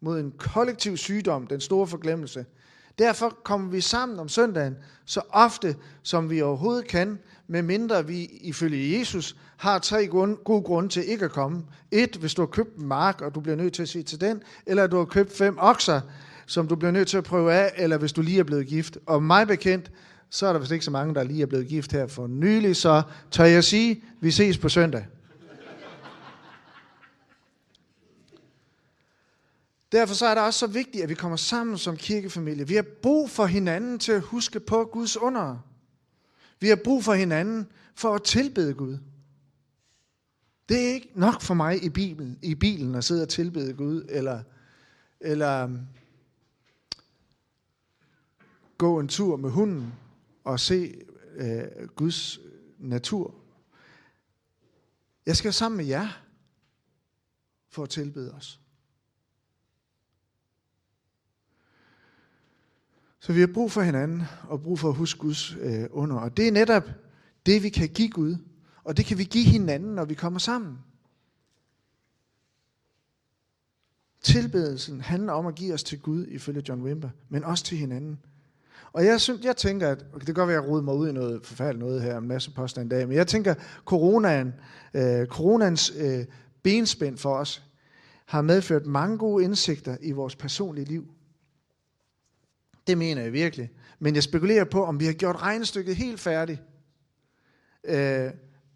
mod 0.00 0.20
en 0.20 0.32
kollektiv 0.38 0.96
sygdom, 0.96 1.46
den 1.46 1.60
store 1.60 1.86
forglemmelse. 1.86 2.46
Derfor 2.98 3.38
kommer 3.44 3.70
vi 3.70 3.80
sammen 3.80 4.18
om 4.18 4.28
søndagen, 4.28 4.76
så 5.04 5.20
ofte 5.30 5.76
som 6.02 6.30
vi 6.30 6.42
overhovedet 6.42 6.88
kan, 6.88 7.18
medmindre 7.46 8.06
vi 8.06 8.24
ifølge 8.40 8.98
Jesus 8.98 9.36
har 9.56 9.78
tre 9.78 10.06
gode 10.06 10.62
grunde 10.62 10.88
til 10.88 11.10
ikke 11.10 11.24
at 11.24 11.30
komme. 11.30 11.62
Et, 11.90 12.16
hvis 12.16 12.34
du 12.34 12.42
har 12.42 12.46
købt 12.46 12.76
en 12.76 12.86
mark, 12.86 13.20
og 13.20 13.34
du 13.34 13.40
bliver 13.40 13.56
nødt 13.56 13.72
til 13.72 13.82
at 13.82 13.88
se 13.88 14.02
til 14.02 14.20
den, 14.20 14.42
eller 14.66 14.86
du 14.86 14.96
har 14.96 15.04
købt 15.04 15.32
fem 15.32 15.56
okser, 15.60 16.00
som 16.46 16.68
du 16.68 16.76
bliver 16.76 16.92
nødt 16.92 17.08
til 17.08 17.16
at 17.16 17.24
prøve 17.24 17.52
af, 17.52 17.72
eller 17.76 17.98
hvis 17.98 18.12
du 18.12 18.22
lige 18.22 18.38
er 18.38 18.44
blevet 18.44 18.66
gift. 18.66 18.98
Og 19.06 19.22
mig 19.22 19.46
bekendt, 19.46 19.90
så 20.30 20.46
er 20.46 20.52
der 20.52 20.60
vist 20.60 20.72
ikke 20.72 20.84
så 20.84 20.90
mange, 20.90 21.14
der 21.14 21.22
lige 21.22 21.42
er 21.42 21.46
blevet 21.46 21.68
gift 21.68 21.92
her 21.92 22.06
for 22.06 22.26
nylig, 22.26 22.76
så 22.76 23.02
tør 23.30 23.44
jeg 23.44 23.64
sige, 23.64 24.02
vi 24.20 24.30
ses 24.30 24.58
på 24.58 24.68
søndag. 24.68 25.06
Derfor 29.92 30.14
så 30.14 30.26
er 30.26 30.34
det 30.34 30.44
også 30.44 30.58
så 30.58 30.66
vigtigt, 30.66 31.02
at 31.02 31.08
vi 31.08 31.14
kommer 31.14 31.36
sammen 31.36 31.78
som 31.78 31.96
kirkefamilie. 31.96 32.68
Vi 32.68 32.74
har 32.74 32.86
brug 33.02 33.30
for 33.30 33.46
hinanden 33.46 33.98
til 33.98 34.12
at 34.12 34.22
huske 34.22 34.60
på 34.60 34.84
Guds 34.84 35.16
under. 35.16 35.58
Vi 36.60 36.68
har 36.68 36.78
brug 36.84 37.04
for 37.04 37.14
hinanden 37.14 37.66
for 37.94 38.14
at 38.14 38.22
tilbede 38.22 38.74
Gud. 38.74 38.98
Det 40.68 40.88
er 40.88 40.94
ikke 40.94 41.10
nok 41.14 41.42
for 41.42 41.54
mig 41.54 41.84
i 41.84 41.88
bilen, 41.88 42.38
i 42.42 42.54
bilen 42.54 42.94
at 42.94 43.04
sidde 43.04 43.22
og 43.22 43.28
tilbede 43.28 43.74
Gud, 43.74 44.06
eller, 44.08 44.42
eller 45.20 45.64
um, 45.64 45.86
gå 48.78 49.00
en 49.00 49.08
tur 49.08 49.36
med 49.36 49.50
hunden 49.50 49.94
og 50.44 50.60
se 50.60 50.94
øh, 51.36 51.88
Guds 51.96 52.38
natur. 52.78 53.34
Jeg 55.26 55.36
skal 55.36 55.52
sammen 55.52 55.76
med 55.76 55.86
jer 55.86 56.08
for 57.68 57.82
at 57.82 57.90
tilbede 57.90 58.34
os. 58.34 58.60
Så 63.20 63.32
vi 63.32 63.40
har 63.40 63.46
brug 63.54 63.72
for 63.72 63.82
hinanden, 63.82 64.22
og 64.48 64.62
brug 64.62 64.78
for 64.78 64.88
at 64.88 64.94
huske 64.94 65.20
Guds 65.20 65.56
øh, 65.60 65.86
under. 65.90 66.16
Og 66.16 66.36
det 66.36 66.48
er 66.48 66.52
netop 66.52 66.90
det, 67.46 67.62
vi 67.62 67.68
kan 67.68 67.88
give 67.88 68.10
Gud. 68.10 68.36
Og 68.84 68.96
det 68.96 69.04
kan 69.04 69.18
vi 69.18 69.24
give 69.24 69.44
hinanden, 69.44 69.94
når 69.94 70.04
vi 70.04 70.14
kommer 70.14 70.38
sammen. 70.38 70.78
Tilbedelsen 74.22 75.00
handler 75.00 75.32
om 75.32 75.46
at 75.46 75.54
give 75.54 75.74
os 75.74 75.82
til 75.82 76.00
Gud, 76.00 76.26
ifølge 76.28 76.62
John 76.68 76.82
Wimber, 76.82 77.10
men 77.28 77.44
også 77.44 77.64
til 77.64 77.78
hinanden. 77.78 78.18
Og 78.92 79.04
jeg, 79.04 79.20
synes, 79.20 79.44
jeg 79.44 79.56
tænker, 79.56 79.88
at 79.88 80.04
det 80.14 80.26
kan 80.26 80.34
godt 80.34 80.48
være, 80.48 80.58
at 80.58 80.62
jeg 80.62 80.70
roder 80.70 80.82
mig 80.82 80.94
ud 80.94 81.08
i 81.08 81.12
noget 81.12 81.46
forfærdeligt 81.46 81.78
noget 81.78 82.02
her, 82.02 82.18
en 82.18 82.28
masse 82.28 82.50
påstand 82.50 82.90
dag, 82.90 83.08
men 83.08 83.16
jeg 83.16 83.26
tænker, 83.26 83.54
coronaen, 83.84 84.54
øh, 84.94 85.26
coronans 85.26 85.92
øh, 85.98 86.24
benspænd 86.62 87.18
for 87.18 87.34
os, 87.34 87.62
har 88.26 88.42
medført 88.42 88.86
mange 88.86 89.18
gode 89.18 89.44
indsigter 89.44 89.96
i 90.02 90.12
vores 90.12 90.36
personlige 90.36 90.84
liv. 90.84 91.06
Det 92.88 92.98
mener 92.98 93.22
jeg 93.22 93.32
virkelig. 93.32 93.70
Men 93.98 94.14
jeg 94.14 94.22
spekulerer 94.22 94.64
på, 94.64 94.84
om 94.84 95.00
vi 95.00 95.06
har 95.06 95.12
gjort 95.12 95.42
regnestykket 95.42 95.96
helt 95.96 96.20
færdigt. 96.20 96.60
Øh, 97.84 98.30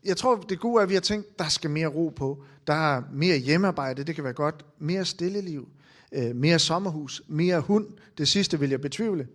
jeg 0.05 0.17
tror, 0.17 0.37
det 0.37 0.61
gode 0.61 0.81
er, 0.81 0.83
at 0.83 0.89
vi 0.89 0.95
har 0.95 1.01
tænkt, 1.01 1.39
der 1.39 1.49
skal 1.49 1.71
mere 1.71 1.87
ro 1.87 2.13
på. 2.17 2.45
Der 2.67 2.97
er 2.97 3.03
mere 3.13 3.37
hjemmearbejde, 3.37 4.05
det 4.05 4.15
kan 4.15 4.25
være 4.25 4.33
godt. 4.33 4.65
Mere 4.79 5.05
stilleliv. 5.05 5.69
Øh, 6.13 6.37
mere 6.37 6.59
sommerhus. 6.59 7.23
Mere 7.29 7.61
hund. 7.61 7.87
Det 8.19 8.29
sidste 8.29 8.61
vil 8.61 8.71
jeg 8.71 8.81
betvivle. 8.81 9.29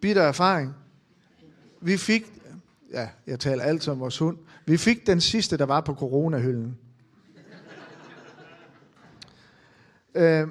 Bitter 0.00 0.22
erfaring. 0.22 0.74
vi 1.80 1.96
fik, 1.96 2.32
ja, 2.92 3.08
jeg 3.26 3.40
taler 3.40 3.62
altid 3.62 3.92
om 3.92 4.00
vores 4.00 4.18
hund, 4.18 4.38
vi 4.66 4.76
fik 4.76 5.06
den 5.06 5.20
sidste, 5.20 5.56
der 5.56 5.66
var 5.66 5.80
på 5.80 5.94
coronahylden. 5.94 6.78
øh, 10.14 10.48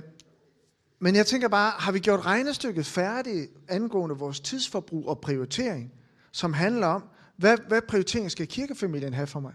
men 1.06 1.16
jeg 1.16 1.26
tænker 1.26 1.48
bare, 1.48 1.72
har 1.78 1.92
vi 1.92 2.00
gjort 2.00 2.26
regnestykket 2.26 2.86
færdigt 2.86 3.52
angående 3.68 4.16
vores 4.16 4.40
tidsforbrug 4.40 5.08
og 5.08 5.22
prioritering, 5.22 5.94
som 6.32 6.54
handler 6.54 6.88
om, 6.88 7.04
hvad, 7.38 7.58
hvad 7.68 7.82
prioritering 7.82 8.32
skal 8.32 8.48
kirkefamilien 8.48 9.14
have 9.14 9.28
for 9.28 9.40
mig? 9.40 9.54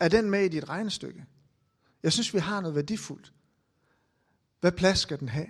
Er 0.00 0.08
den 0.08 0.30
med 0.30 0.44
i 0.44 0.48
dit 0.48 0.68
regnestykke? 0.68 1.24
Jeg 2.02 2.12
synes, 2.12 2.34
vi 2.34 2.38
har 2.38 2.60
noget 2.60 2.74
værdifuldt. 2.74 3.32
Hvad 4.60 4.72
plads 4.72 4.98
skal 4.98 5.20
den 5.20 5.28
have? 5.28 5.46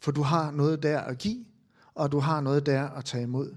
For 0.00 0.12
du 0.12 0.22
har 0.22 0.50
noget 0.50 0.82
der 0.82 1.00
at 1.00 1.18
give, 1.18 1.44
og 1.94 2.12
du 2.12 2.18
har 2.18 2.40
noget 2.40 2.66
der 2.66 2.88
at 2.88 3.04
tage 3.04 3.22
imod. 3.22 3.54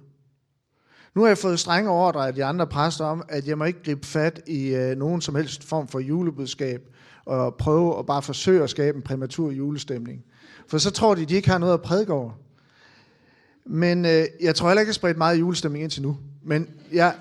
Nu 1.15 1.21
har 1.21 1.28
jeg 1.28 1.38
fået 1.38 1.60
strenge 1.60 1.89
ordre 1.89 2.28
af 2.28 2.34
de 2.34 2.45
andre 2.45 2.67
præster 2.67 3.06
om, 3.06 3.23
at 3.30 3.47
jeg 3.47 3.58
må 3.58 3.63
ikke 3.63 3.84
gribe 3.84 4.08
fat 4.08 4.41
i 4.47 4.75
øh, 4.75 4.97
nogen 4.97 5.21
som 5.21 5.36
helst 5.36 5.63
form 5.63 5.88
for 5.88 5.99
julebudskab, 5.99 6.95
og 7.30 7.56
prøve 7.56 8.00
at 8.00 8.06
bare 8.06 8.22
forsøge 8.22 8.63
at 8.63 8.70
skabe 8.70 8.96
en 8.96 9.02
præmatur 9.02 9.52
julestemning. 9.52 10.24
For 10.68 10.78
så 10.78 10.92
tror 10.92 11.15
de, 11.15 11.26
de 11.26 11.36
ikke 11.36 11.50
har 11.50 11.58
noget 11.58 11.74
at 11.74 11.82
prædike 11.82 12.13
over. 12.13 12.32
Men 13.65 14.06
øh, 14.06 14.26
jeg 14.42 14.56
tror 14.56 14.70
heller 14.70 14.82
ikke, 14.82 14.88
jeg 14.88 14.94
har 14.94 14.94
spredt 14.94 15.18
meget 15.18 15.39
julestemning 15.39 15.84
indtil 15.84 16.02
nu. 16.02 16.18
Men 16.44 16.70
jeg, 16.92 17.15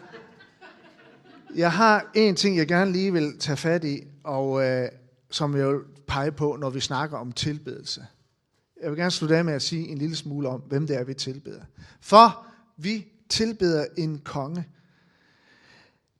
jeg 1.54 1.72
har 1.72 2.10
en 2.14 2.36
ting, 2.36 2.56
jeg 2.56 2.68
gerne 2.68 2.92
lige 2.92 3.12
vil 3.12 3.38
tage 3.38 3.56
fat 3.56 3.84
i, 3.84 4.00
og 4.24 4.64
øh, 4.64 4.88
som 5.30 5.56
jeg 5.56 5.68
vil 5.68 5.80
pege 6.06 6.32
på, 6.32 6.56
når 6.60 6.70
vi 6.70 6.80
snakker 6.80 7.18
om 7.18 7.32
tilbedelse. 7.32 8.06
Jeg 8.82 8.90
vil 8.90 8.98
gerne 8.98 9.10
slutte 9.10 9.36
af 9.36 9.44
med 9.44 9.52
at 9.52 9.62
sige 9.62 9.88
en 9.88 9.98
lille 9.98 10.16
smule 10.16 10.48
om, 10.48 10.60
hvem 10.60 10.86
det 10.86 10.96
er, 10.96 11.04
vi 11.04 11.14
tilbeder. 11.14 11.62
For 12.00 12.46
vi 12.76 13.06
tilbeder 13.28 13.86
en 13.96 14.18
konge. 14.18 14.64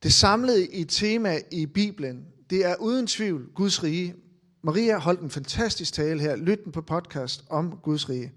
Det 0.02 0.12
samlede 0.12 0.66
i 0.66 0.84
tema 0.84 1.38
i 1.50 1.66
Bibelen, 1.66 2.26
det 2.50 2.64
er 2.64 2.76
uden 2.76 3.06
tvivl 3.06 3.48
Guds 3.54 3.82
rige. 3.82 4.14
Maria 4.62 4.98
holdt 4.98 5.20
en 5.20 5.30
fantastisk 5.30 5.92
tale 5.92 6.20
her. 6.20 6.36
Lyt 6.36 6.64
den 6.64 6.72
på 6.72 6.82
podcast 6.82 7.44
om 7.50 7.78
Guds 7.82 8.08
rige. 8.08 8.32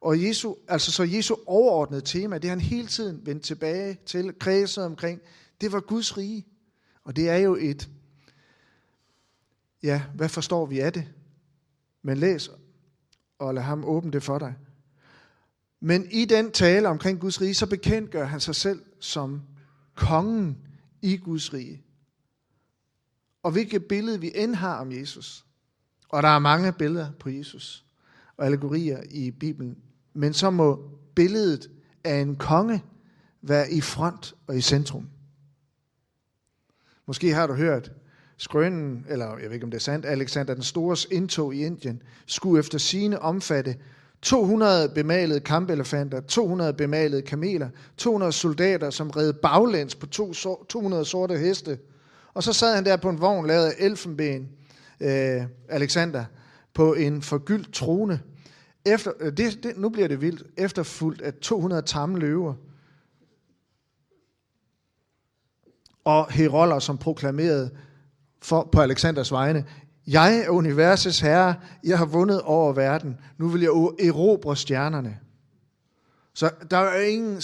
Og 0.00 0.22
Jesu, 0.22 0.54
altså 0.68 0.92
så 0.92 1.02
Jesu 1.02 1.36
overordnede 1.46 2.02
tema, 2.02 2.38
det 2.38 2.50
han 2.50 2.60
hele 2.60 2.88
tiden 2.88 3.26
vendte 3.26 3.46
tilbage 3.46 3.98
til, 4.06 4.38
kredset 4.38 4.84
omkring, 4.84 5.20
det 5.60 5.72
var 5.72 5.80
Guds 5.80 6.16
rige. 6.16 6.46
Og 7.04 7.16
det 7.16 7.28
er 7.28 7.36
jo 7.36 7.56
et, 7.60 7.88
ja, 9.82 10.02
hvad 10.14 10.28
forstår 10.28 10.66
vi 10.66 10.80
af 10.80 10.92
det? 10.92 11.08
Men 12.02 12.18
læs 12.18 12.50
og 13.38 13.54
lad 13.54 13.62
ham 13.62 13.84
åbne 13.84 14.12
det 14.12 14.22
for 14.22 14.38
dig. 14.38 14.54
Men 15.80 16.06
i 16.10 16.24
den 16.24 16.50
tale 16.50 16.88
omkring 16.88 17.20
Guds 17.20 17.40
rige, 17.40 17.54
så 17.54 17.66
bekendtgør 17.66 18.24
han 18.24 18.40
sig 18.40 18.54
selv 18.54 18.82
som 19.00 19.42
kongen 19.94 20.58
i 21.02 21.16
Guds 21.16 21.54
rige. 21.54 21.82
Og 23.42 23.50
hvilket 23.50 23.84
billede 23.84 24.20
vi 24.20 24.32
end 24.34 24.54
har 24.54 24.80
om 24.80 24.92
Jesus. 24.92 25.44
Og 26.08 26.22
der 26.22 26.28
er 26.28 26.38
mange 26.38 26.72
billeder 26.72 27.10
på 27.20 27.30
Jesus 27.30 27.84
og 28.36 28.46
allegorier 28.46 29.02
i 29.10 29.30
Bibelen. 29.30 29.78
Men 30.14 30.32
så 30.32 30.50
må 30.50 30.90
billedet 31.14 31.70
af 32.04 32.14
en 32.14 32.36
konge 32.36 32.84
være 33.42 33.72
i 33.72 33.80
front 33.80 34.34
og 34.46 34.56
i 34.56 34.60
centrum. 34.60 35.08
Måske 37.06 37.34
har 37.34 37.46
du 37.46 37.54
hørt 37.54 37.92
skrønen, 38.36 39.06
eller 39.08 39.38
jeg 39.38 39.46
ved 39.46 39.52
ikke 39.52 39.64
om 39.64 39.70
det 39.70 39.78
er 39.78 39.82
sandt, 39.82 40.06
Alexander 40.06 40.54
den 40.54 40.62
Stores 40.62 41.06
indtog 41.10 41.54
i 41.54 41.64
Indien 41.64 42.02
skulle 42.26 42.58
efter 42.58 42.78
sine 42.78 43.18
omfatte 43.18 43.76
200 44.22 44.88
bemalede 44.88 45.40
kampelefanter, 45.40 46.20
200 46.20 46.72
bemalede 46.72 47.22
kameler, 47.22 47.68
200 47.96 48.32
soldater, 48.32 48.90
som 48.90 49.10
red 49.10 49.32
baglæns 49.32 49.94
på 49.94 50.06
200 50.06 51.04
sorte 51.04 51.38
heste. 51.38 51.78
Og 52.38 52.44
så 52.44 52.52
sad 52.52 52.74
han 52.74 52.84
der 52.84 52.96
på 52.96 53.08
en 53.08 53.20
vogn 53.20 53.46
lavet 53.46 53.66
af 53.66 53.74
elfenben, 53.78 54.48
øh, 55.00 55.42
Alexander, 55.68 56.24
på 56.74 56.94
en 56.94 57.22
forgyldt 57.22 57.74
trone. 57.74 58.20
Efter, 58.84 59.12
øh, 59.20 59.36
det, 59.36 59.62
det, 59.62 59.76
nu 59.76 59.88
bliver 59.88 60.08
det 60.08 60.20
vildt, 60.20 60.42
Efterfuldt 60.56 61.20
af 61.20 61.34
200 61.34 61.82
tamme 61.82 62.18
løver. 62.18 62.54
Og 66.04 66.32
heroller, 66.32 66.78
som 66.78 66.98
proklamerede 66.98 67.70
for, 68.42 68.68
på 68.72 68.80
Alexanders 68.80 69.32
vegne, 69.32 69.64
jeg 70.06 70.38
er 70.38 70.50
universets 70.50 71.20
herre, 71.20 71.54
jeg 71.84 71.98
har 71.98 72.06
vundet 72.06 72.42
over 72.42 72.72
verden, 72.72 73.16
nu 73.38 73.48
vil 73.48 73.60
jeg 73.60 73.70
erobre 74.08 74.56
stjernerne. 74.56 75.18
Så 76.34 76.50
der 76.70 76.78
er 76.78 77.00
ingen 77.00 77.42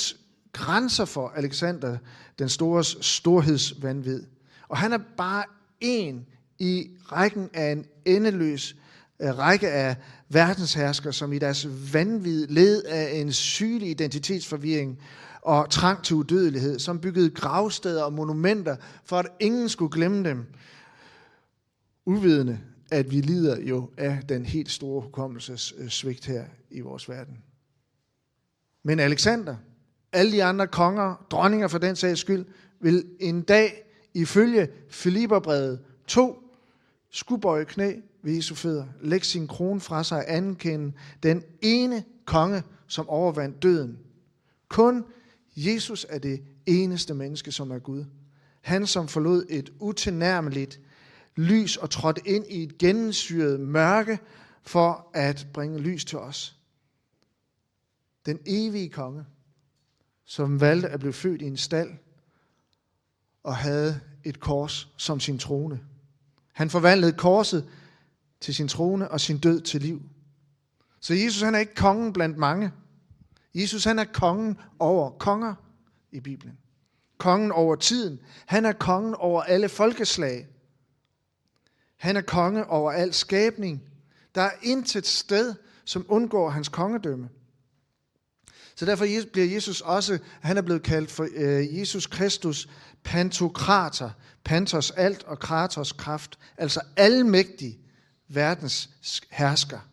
grænser 0.52 1.04
for 1.04 1.28
Alexander, 1.28 1.98
den 2.38 2.48
store 2.48 2.84
storhedsvandvid. 2.84 4.33
Og 4.74 4.78
han 4.78 4.92
er 4.92 4.98
bare 5.16 5.44
en 5.80 6.26
i 6.58 6.90
rækken 7.12 7.50
af 7.52 7.72
en 7.72 7.84
endeløs 8.04 8.76
øh, 9.20 9.38
række 9.38 9.68
af 9.68 9.96
verdensherskere, 10.28 11.12
som 11.12 11.32
i 11.32 11.38
deres 11.38 11.92
vanvid 11.92 12.46
led 12.46 12.82
af 12.82 13.20
en 13.20 13.32
sygelig 13.32 13.90
identitetsforvirring 13.90 14.98
og 15.42 15.70
trang 15.70 16.04
til 16.04 16.16
udødelighed, 16.16 16.78
som 16.78 17.00
byggede 17.00 17.30
gravsteder 17.30 18.02
og 18.02 18.12
monumenter, 18.12 18.76
for 19.04 19.18
at 19.18 19.26
ingen 19.40 19.68
skulle 19.68 19.92
glemme 19.92 20.28
dem, 20.28 20.46
uvidende, 22.06 22.60
at 22.90 23.10
vi 23.10 23.20
lider 23.20 23.60
jo 23.60 23.90
af 23.96 24.20
den 24.28 24.44
helt 24.44 24.70
store 24.70 25.02
hukommelsessvigt 25.02 26.28
øh, 26.28 26.34
her 26.34 26.44
i 26.70 26.80
vores 26.80 27.08
verden. 27.08 27.38
Men 28.82 29.00
Alexander, 29.00 29.56
alle 30.12 30.32
de 30.32 30.44
andre 30.44 30.66
konger, 30.66 31.26
dronninger 31.30 31.68
for 31.68 31.78
den 31.78 31.96
sags 31.96 32.20
skyld, 32.20 32.46
vil 32.80 33.04
en 33.20 33.42
dag 33.42 33.83
ifølge 34.14 34.68
Filipperbrevet 34.90 35.80
2 36.06 36.44
skubøje 37.10 37.64
knæ 37.64 37.94
ved 38.22 38.32
Jesu 38.32 38.54
fødder, 38.54 38.86
lægge 39.00 39.26
sin 39.26 39.48
krone 39.48 39.80
fra 39.80 40.04
sig 40.04 40.18
og 40.18 40.24
anerkende 40.36 40.92
den 41.22 41.42
ene 41.62 42.04
konge, 42.24 42.62
som 42.86 43.08
overvandt 43.08 43.62
døden. 43.62 43.98
Kun 44.68 45.04
Jesus 45.56 46.06
er 46.08 46.18
det 46.18 46.42
eneste 46.66 47.14
menneske, 47.14 47.52
som 47.52 47.70
er 47.70 47.78
Gud. 47.78 48.04
Han, 48.60 48.86
som 48.86 49.08
forlod 49.08 49.46
et 49.50 49.72
utilnærmeligt 49.80 50.80
lys 51.36 51.76
og 51.76 51.90
trådte 51.90 52.28
ind 52.28 52.46
i 52.50 52.62
et 52.62 52.78
gennemsyret 52.78 53.60
mørke 53.60 54.18
for 54.62 55.10
at 55.14 55.46
bringe 55.52 55.78
lys 55.78 56.04
til 56.04 56.18
os. 56.18 56.56
Den 58.26 58.38
evige 58.46 58.88
konge, 58.88 59.24
som 60.24 60.60
valgte 60.60 60.88
at 60.88 61.00
blive 61.00 61.12
født 61.12 61.42
i 61.42 61.44
en 61.44 61.56
stald 61.56 61.90
og 63.44 63.56
havde 63.56 64.00
et 64.24 64.40
kors 64.40 64.88
som 64.96 65.20
sin 65.20 65.38
trone. 65.38 65.80
Han 66.52 66.70
forvandlede 66.70 67.12
korset 67.12 67.68
til 68.40 68.54
sin 68.54 68.68
trone 68.68 69.10
og 69.10 69.20
sin 69.20 69.38
død 69.38 69.60
til 69.60 69.80
liv. 69.80 70.02
Så 71.00 71.14
Jesus 71.14 71.42
han 71.42 71.54
er 71.54 71.58
ikke 71.58 71.74
kongen 71.74 72.12
blandt 72.12 72.36
mange. 72.36 72.72
Jesus 73.54 73.84
han 73.84 73.98
er 73.98 74.04
kongen 74.04 74.58
over 74.78 75.10
konger 75.10 75.54
i 76.12 76.20
Bibelen. 76.20 76.58
Kongen 77.18 77.52
over 77.52 77.76
tiden. 77.76 78.20
Han 78.46 78.64
er 78.64 78.72
kongen 78.72 79.14
over 79.14 79.42
alle 79.42 79.68
folkeslag. 79.68 80.46
Han 81.96 82.16
er 82.16 82.20
konge 82.20 82.66
over 82.66 82.92
al 82.92 83.14
skabning. 83.14 83.82
Der 84.34 84.42
er 84.42 84.52
intet 84.62 85.06
sted, 85.06 85.54
som 85.84 86.06
undgår 86.08 86.50
hans 86.50 86.68
kongedømme. 86.68 87.28
Så 88.76 88.86
derfor 88.86 89.06
bliver 89.32 89.46
Jesus 89.46 89.80
også, 89.80 90.18
han 90.40 90.56
er 90.56 90.62
blevet 90.62 90.82
kaldt 90.82 91.10
for 91.10 91.28
øh, 91.34 91.78
Jesus 91.78 92.06
Kristus 92.06 92.68
pantokrater, 93.04 94.10
pantos 94.44 94.90
alt 94.90 95.22
og 95.22 95.38
kratos 95.38 95.92
kraft, 95.92 96.38
altså 96.56 96.80
almægtig 96.96 97.78
verdens 98.28 98.90
hersker. 99.30 99.88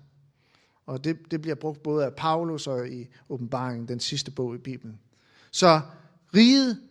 Og 0.85 1.03
det, 1.03 1.31
det 1.31 1.41
bliver 1.41 1.55
brugt 1.55 1.83
både 1.83 2.05
af 2.05 2.15
Paulus 2.15 2.67
og 2.67 2.89
i 2.89 3.07
åbenbaringen, 3.29 3.87
den 3.87 3.99
sidste 3.99 4.31
bog 4.31 4.55
i 4.55 4.57
Bibelen. 4.57 4.99
Så 5.51 5.81
riget 6.35 6.81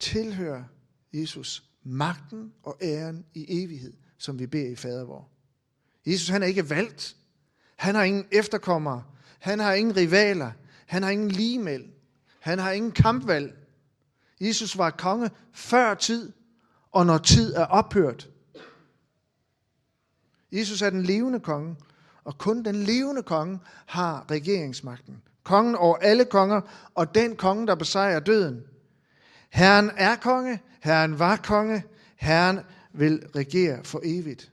tilhører 0.00 0.64
Jesus 1.12 1.64
magten 1.82 2.52
og 2.62 2.76
æren 2.82 3.24
i 3.34 3.64
evighed 3.64 3.92
som 4.20 4.38
vi 4.38 4.46
beder 4.46 4.70
i 4.70 4.76
fader 4.76 5.04
vor. 5.04 5.28
Jesus 6.06 6.28
han 6.28 6.42
er 6.42 6.46
ikke 6.46 6.70
valgt. 6.70 7.16
Han 7.76 7.94
har 7.94 8.02
ingen 8.02 8.26
efterkommere. 8.32 9.04
Han 9.38 9.58
har 9.58 9.74
ingen 9.74 9.96
rivaler. 9.96 10.52
Han 10.86 11.02
har 11.02 11.10
ingen 11.10 11.30
ligemæld. 11.30 11.84
Han 12.40 12.58
har 12.58 12.72
ingen 12.72 12.92
kampvalg. 12.92 13.59
Jesus 14.40 14.78
var 14.78 14.90
konge 14.90 15.30
før 15.52 15.94
tid, 15.94 16.32
og 16.90 17.06
når 17.06 17.18
tid 17.18 17.54
er 17.54 17.64
ophørt. 17.64 18.30
Jesus 20.52 20.82
er 20.82 20.90
den 20.90 21.02
levende 21.02 21.40
konge, 21.40 21.76
og 22.24 22.38
kun 22.38 22.64
den 22.64 22.74
levende 22.74 23.22
konge 23.22 23.60
har 23.86 24.30
regeringsmagten. 24.30 25.22
Kongen 25.42 25.74
over 25.74 25.96
alle 25.96 26.24
konger, 26.24 26.60
og 26.94 27.14
den 27.14 27.36
konge, 27.36 27.66
der 27.66 27.74
besejrer 27.74 28.20
døden. 28.20 28.64
Herren 29.50 29.90
er 29.96 30.16
konge, 30.16 30.62
Herren 30.80 31.18
var 31.18 31.36
konge, 31.36 31.84
Herren 32.16 32.60
vil 32.92 33.26
regere 33.36 33.84
for 33.84 34.00
evigt. 34.04 34.52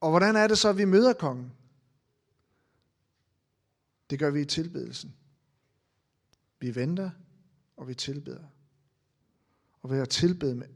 Og 0.00 0.10
hvordan 0.10 0.36
er 0.36 0.46
det 0.46 0.58
så, 0.58 0.68
at 0.68 0.78
vi 0.78 0.84
møder 0.84 1.12
kongen? 1.12 1.52
Det 4.10 4.18
gør 4.18 4.30
vi 4.30 4.40
i 4.40 4.44
tilbedelsen. 4.44 5.14
Vi 6.60 6.74
venter, 6.74 7.10
og 7.80 7.88
vi 7.88 7.94
tilbeder. 7.94 8.44
Og 9.82 9.90
ved 9.90 9.98
at 9.98 10.08
tilbede 10.08 10.54
med, 10.54 10.66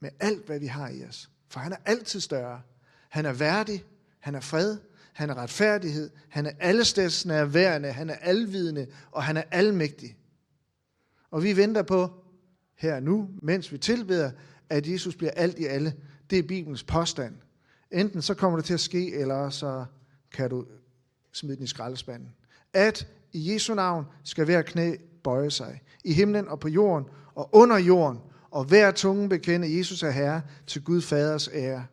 med 0.00 0.10
alt, 0.20 0.46
hvad 0.46 0.58
vi 0.58 0.66
har 0.66 0.88
i 0.88 1.04
os. 1.04 1.30
For 1.48 1.60
han 1.60 1.72
er 1.72 1.76
altid 1.84 2.20
større. 2.20 2.62
Han 3.08 3.26
er 3.26 3.32
værdig, 3.32 3.84
han 4.18 4.34
er 4.34 4.40
fred, 4.40 4.78
han 5.12 5.30
er 5.30 5.34
retfærdighed, 5.34 6.10
han 6.28 6.46
er 6.46 6.50
allesteds 6.58 7.26
nærværende, 7.26 7.92
han 7.92 8.10
er 8.10 8.14
alvidende, 8.14 8.86
og 9.10 9.22
han 9.22 9.36
er 9.36 9.42
almægtig. 9.50 10.16
Og 11.30 11.42
vi 11.42 11.56
venter 11.56 11.82
på, 11.82 12.24
her 12.74 13.00
nu, 13.00 13.30
mens 13.42 13.72
vi 13.72 13.78
tilbeder, 13.78 14.30
at 14.68 14.86
Jesus 14.86 15.16
bliver 15.16 15.32
alt 15.36 15.58
i 15.58 15.64
alle. 15.64 15.94
Det 16.30 16.38
er 16.38 16.42
Bibelens 16.42 16.84
påstand. 16.84 17.36
Enten 17.90 18.22
så 18.22 18.34
kommer 18.34 18.58
det 18.58 18.66
til 18.66 18.74
at 18.74 18.80
ske, 18.80 19.14
eller 19.14 19.50
så 19.50 19.84
kan 20.32 20.50
du 20.50 20.66
smide 21.32 21.56
den 21.56 21.64
i 21.64 21.66
skraldespanden. 21.66 22.34
At 22.72 23.08
i 23.32 23.52
Jesu 23.52 23.74
navn 23.74 24.06
skal 24.24 24.44
hver 24.44 24.62
knæ 24.62 24.96
bøje 25.24 25.50
sig. 25.50 25.80
I 26.04 26.12
himlen 26.12 26.48
og 26.48 26.60
på 26.60 26.68
jorden 26.68 27.06
og 27.34 27.48
under 27.52 27.78
jorden. 27.78 28.18
Og 28.50 28.64
hver 28.64 28.90
tunge 28.90 29.28
bekende 29.28 29.78
Jesus 29.78 30.02
er 30.02 30.10
Herre 30.10 30.42
til 30.66 30.84
Gud 30.84 31.00
Faders 31.00 31.48
ære. 31.54 31.86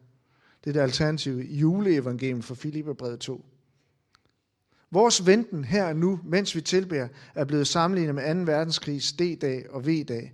Det 0.63 0.70
er 0.70 0.74
det 0.74 0.80
alternative 0.80 1.42
juleevangelium 1.44 2.42
for 2.42 2.56
Filipperbrevet 2.56 3.20
2. 3.20 3.46
Vores 4.92 5.26
venten 5.26 5.63
her 5.63 5.86
og 5.86 5.96
nu, 5.96 6.20
mens 6.24 6.56
vi 6.56 6.62
tilbærer, 6.62 7.08
er 7.36 7.46
blevet 7.46 7.68
sammenlignet 7.68 8.16
med 8.16 8.46
2. 8.46 8.52
verdenskrigs 8.52 9.12
D-dag 9.12 9.66
og 9.70 9.88
V-dag. 9.88 10.34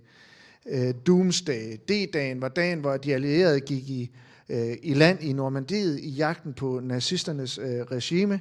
Øh, 0.66 0.94
Doomsday. 1.06 1.76
D-dagen 1.88 2.42
var 2.42 2.48
dagen, 2.48 2.80
hvor 2.80 2.96
de 2.96 3.14
allierede 3.14 3.60
gik 3.60 3.90
i, 3.90 4.10
øh, 4.48 4.76
i 4.82 4.94
land 4.94 5.22
i 5.22 5.32
Normandiet 5.32 6.00
i 6.00 6.08
jagten 6.08 6.54
på 6.54 6.80
nazisternes 6.80 7.58
øh, 7.58 7.66
regime. 7.66 8.40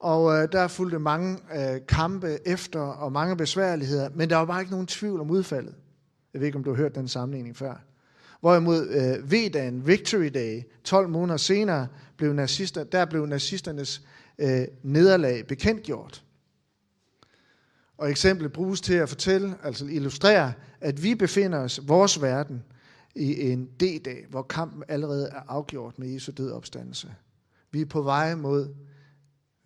Og 0.00 0.34
øh, 0.34 0.48
der 0.52 0.68
fulgte 0.68 0.98
mange 0.98 1.38
øh, 1.54 1.80
kampe 1.88 2.38
efter 2.48 2.80
og 2.80 3.12
mange 3.12 3.36
besværligheder, 3.36 4.08
men 4.14 4.30
der 4.30 4.36
var 4.36 4.44
bare 4.44 4.60
ikke 4.60 4.70
nogen 4.70 4.86
tvivl 4.86 5.20
om 5.20 5.30
udfaldet. 5.30 5.74
Jeg 6.32 6.40
ved 6.40 6.46
ikke, 6.46 6.58
om 6.58 6.64
du 6.64 6.70
har 6.70 6.76
hørt 6.76 6.94
den 6.94 7.08
sammenligning 7.08 7.56
før. 7.56 7.74
Hvorimod 8.40 8.88
øh, 8.88 9.32
V-dagen, 9.32 9.86
Victory 9.86 10.30
Day, 10.34 10.62
12 10.84 11.08
måneder 11.08 11.36
senere, 11.36 11.88
blev 12.16 12.32
nazister, 12.32 12.84
der 12.84 13.04
blev 13.04 13.26
nazisternes 13.26 14.02
øh, 14.38 14.64
nederlag 14.82 15.46
bekendtgjort. 15.46 16.24
Og 17.98 18.10
eksemplet 18.10 18.52
bruges 18.52 18.80
til 18.80 18.94
at 18.94 19.08
fortælle, 19.08 19.54
altså 19.62 19.86
illustrere, 19.86 20.52
at 20.80 21.02
vi 21.02 21.14
befinder 21.14 21.58
os, 21.58 21.80
vores 21.86 22.22
verden, 22.22 22.62
i 23.16 23.50
en 23.50 23.66
D-dag, 23.66 24.26
hvor 24.30 24.42
kampen 24.42 24.82
allerede 24.88 25.28
er 25.28 25.40
afgjort 25.48 25.98
med 25.98 26.08
Jesu 26.08 26.32
død 26.36 26.50
opstandelse. 26.50 27.14
Vi 27.70 27.80
er 27.80 27.86
på 27.86 28.02
vej 28.02 28.34
mod 28.34 28.74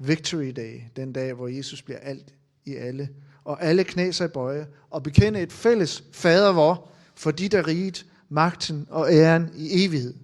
Victory 0.02 0.52
Day, 0.56 0.80
den 0.96 1.12
dag, 1.12 1.32
hvor 1.32 1.48
Jesus 1.48 1.82
bliver 1.82 1.98
alt 1.98 2.34
i 2.64 2.74
alle, 2.74 3.08
og 3.44 3.62
alle 3.62 3.84
knæ 3.84 4.10
sig 4.10 4.32
bøje, 4.32 4.68
og 4.90 5.02
bekende 5.02 5.40
et 5.40 5.52
fælles 5.52 6.04
fader 6.12 6.52
vor, 6.52 6.90
for 7.14 7.30
de 7.30 7.48
der 7.48 7.66
riget, 7.66 8.06
magten 8.28 8.86
og 8.90 9.12
æren 9.12 9.50
i 9.54 9.84
evighed. 9.84 10.14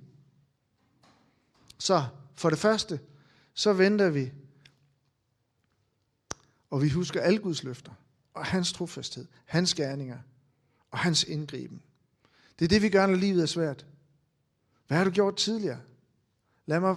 Så 1.79 2.05
for 2.35 2.51
det 2.51 2.59
første, 2.59 3.01
så 3.55 3.73
venter 3.73 4.11
vi, 4.11 4.33
og 6.71 6.83
vi 6.83 6.89
husker 6.89 7.21
alle 7.21 7.39
Guds 7.39 7.62
løfter, 7.62 7.93
og 8.35 8.45
hans 8.45 8.73
trofasthed, 8.73 9.27
hans 9.45 9.75
gerninger 9.75 10.19
og 10.91 10.99
hans 10.99 11.25
indgriben. 11.25 11.83
Det 12.59 12.65
er 12.65 12.69
det, 12.69 12.83
vi 12.83 12.89
gør, 12.89 13.07
når 13.07 13.15
livet 13.15 13.43
er 13.43 13.47
svært. 13.47 13.87
Hvad 14.87 14.97
har 14.97 15.05
du 15.05 15.11
gjort 15.11 15.37
tidligere? 15.37 15.81
Lad 16.67 16.81
mig 16.81 16.97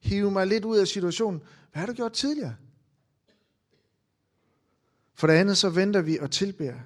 hive 0.00 0.30
mig 0.30 0.46
lidt 0.46 0.64
ud 0.64 0.78
af 0.78 0.88
situationen. 0.88 1.42
Hvad 1.72 1.80
har 1.80 1.86
du 1.86 1.92
gjort 1.92 2.12
tidligere? 2.12 2.56
For 5.14 5.26
det 5.26 5.34
andet 5.34 5.58
så 5.58 5.70
venter 5.70 6.02
vi 6.02 6.18
og 6.18 6.30
tilbærer. 6.30 6.80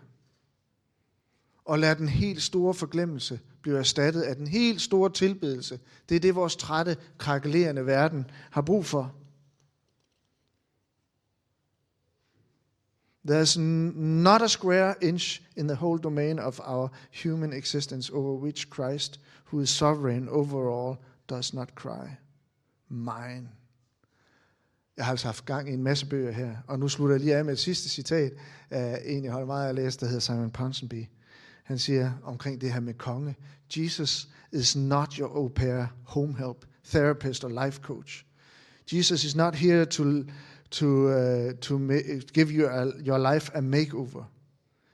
Og 1.64 1.79
lader 1.79 1.94
den 1.94 2.09
helt 2.09 2.42
store 2.42 2.75
forglemmelse 2.75 3.40
blive 3.62 3.79
erstattet 3.79 4.22
af 4.22 4.37
den 4.37 4.46
helt 4.46 4.81
store 4.81 5.12
tilbedelse. 5.12 5.81
Det 6.09 6.14
er 6.14 6.20
det, 6.20 6.35
vores 6.35 6.57
trætte, 6.57 6.96
krakelerende 7.18 7.87
verden 7.87 8.31
har 8.51 8.62
brug 8.62 8.85
for. 8.85 9.14
There's 13.31 13.59
not 13.59 14.42
a 14.42 14.46
square 14.46 14.94
inch 15.01 15.42
in 15.57 15.68
the 15.68 15.77
whole 15.77 15.99
domain 15.99 16.38
of 16.38 16.61
our 16.61 16.92
human 17.22 17.53
existence 17.53 18.12
over 18.12 18.38
which 18.38 18.68
Christ, 18.75 19.20
who 19.44 19.61
is 19.61 19.70
sovereign 19.70 20.29
over 20.29 20.70
all, 20.70 20.96
does 21.29 21.55
not 21.55 21.75
cry. 21.75 22.09
Mine. 22.88 23.49
Jeg 24.96 25.04
har 25.04 25.11
altså 25.11 25.26
haft 25.26 25.44
gang 25.44 25.70
i 25.70 25.72
en 25.72 25.82
masse 25.82 26.06
bøger 26.06 26.32
her, 26.32 26.56
og 26.66 26.78
nu 26.78 26.88
slutter 26.88 27.14
jeg 27.14 27.20
lige 27.20 27.37
af 27.37 27.44
med 27.44 27.52
et 27.52 27.59
sidste 27.59 27.88
citat 27.88 28.32
af 28.70 29.02
en, 29.04 29.24
jeg 29.24 29.32
holder 29.32 29.46
meget 29.46 29.64
af 29.64 29.68
at 29.68 29.74
læse, 29.74 30.00
der 30.00 30.06
hedder 30.06 30.20
Simon 30.20 30.50
Ponsonby. 30.50 31.06
Han 31.64 31.78
siger 31.78 32.12
omkring 32.22 32.61
det 32.61 32.72
her 32.72 32.80
med 32.80 32.94
konge. 32.94 33.37
Jesus 33.76 34.28
is 34.52 34.76
not 34.76 35.14
your 35.14 35.37
au 35.37 35.48
pair, 35.48 35.87
home 36.04 36.37
help, 36.38 36.64
therapist 36.85 37.44
or 37.44 37.64
life 37.64 37.80
coach. 37.82 38.26
Jesus 38.92 39.24
is 39.24 39.37
not 39.37 39.54
here 39.54 39.85
to, 39.85 40.04
to, 40.70 41.09
uh, 41.09 41.52
to 41.52 41.78
give 42.32 42.50
you 42.50 42.66
a, 42.66 42.85
your 43.06 43.18
life 43.35 43.50
a 43.54 43.61
makeover. 43.61 44.24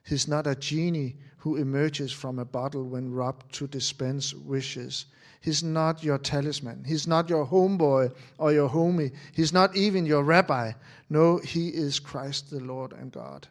He's 0.08 0.28
not 0.28 0.46
a 0.46 0.54
genie 0.54 1.16
who 1.36 1.56
emerges 1.56 2.12
from 2.12 2.38
a 2.38 2.44
bottle 2.44 2.82
when 2.82 3.14
robbed 3.14 3.52
to 3.52 3.66
dispense 3.66 4.36
wishes. 4.36 5.06
He's 5.46 5.66
not 5.66 6.04
your 6.04 6.18
talisman. 6.18 6.84
He's 6.86 7.08
not 7.08 7.30
your 7.30 7.44
homeboy 7.46 8.10
or 8.38 8.52
your 8.52 8.68
homie. 8.68 9.10
He's 9.36 9.52
not 9.52 9.76
even 9.76 10.06
your 10.06 10.22
rabbi. 10.22 10.72
No, 11.08 11.40
he 11.44 11.68
is 11.68 11.94
Christ 11.94 12.48
the 12.48 12.60
Lord 12.60 12.92
and 12.92 13.12
God. 13.12 13.48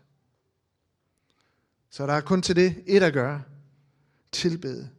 Så 1.90 2.08
der 2.08 2.14
er 2.14 2.22
kun 2.22 2.42
til 2.42 2.56
det 2.56 2.84
et 2.88 3.04
at 3.04 3.14
gøre. 3.14 3.44
Tilbede, 4.32 4.90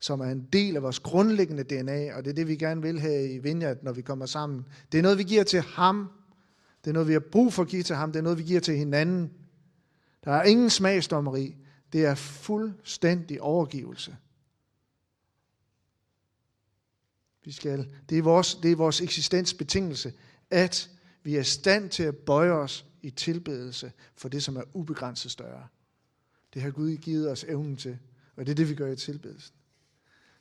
som 0.00 0.20
er 0.20 0.30
en 0.30 0.48
del 0.52 0.76
af 0.76 0.82
vores 0.82 0.98
grundlæggende 0.98 1.62
DNA, 1.62 2.14
og 2.14 2.24
det 2.24 2.30
er 2.30 2.34
det, 2.34 2.48
vi 2.48 2.56
gerne 2.56 2.82
vil 2.82 3.00
have 3.00 3.32
i 3.32 3.38
Vineyard, 3.38 3.76
når 3.82 3.92
vi 3.92 4.02
kommer 4.02 4.26
sammen. 4.26 4.66
Det 4.92 4.98
er 4.98 5.02
noget, 5.02 5.18
vi 5.18 5.22
giver 5.22 5.44
til 5.44 5.60
ham. 5.60 6.10
Det 6.84 6.90
er 6.90 6.94
noget, 6.94 7.08
vi 7.08 7.12
har 7.12 7.20
brug 7.20 7.52
for 7.52 7.62
at 7.62 7.68
give 7.68 7.82
til 7.82 7.96
ham. 7.96 8.12
Det 8.12 8.18
er 8.18 8.22
noget, 8.22 8.38
vi 8.38 8.42
giver 8.42 8.60
til 8.60 8.76
hinanden. 8.76 9.30
Der 10.24 10.32
er 10.32 10.42
ingen 10.42 10.70
smagsdommeri. 10.70 11.56
Det 11.92 12.06
er 12.06 12.14
fuldstændig 12.14 13.42
overgivelse. 13.42 14.16
Vi 17.44 17.52
skal, 17.52 17.94
det, 18.08 18.18
er 18.18 18.22
vores, 18.22 18.54
det 18.54 18.72
er 18.72 18.76
vores 18.76 19.00
eksistensbetingelse, 19.00 20.12
at 20.50 20.90
vi 21.22 21.36
er 21.36 21.40
i 21.40 21.44
stand 21.44 21.90
til 21.90 22.02
at 22.02 22.16
bøje 22.16 22.50
os 22.50 22.86
i 23.02 23.10
tilbedelse 23.10 23.92
for 24.16 24.28
det, 24.28 24.42
som 24.42 24.56
er 24.56 24.62
ubegrænset 24.72 25.30
større. 25.30 25.66
Det 26.54 26.62
har 26.62 26.70
Gud 26.70 26.96
givet 26.96 27.30
os 27.30 27.44
evnen 27.44 27.76
til, 27.76 27.98
og 28.36 28.46
det 28.46 28.52
er 28.52 28.56
det, 28.56 28.68
vi 28.68 28.74
gør 28.74 28.92
i 28.92 28.96
tilbedelsen. 28.96 29.54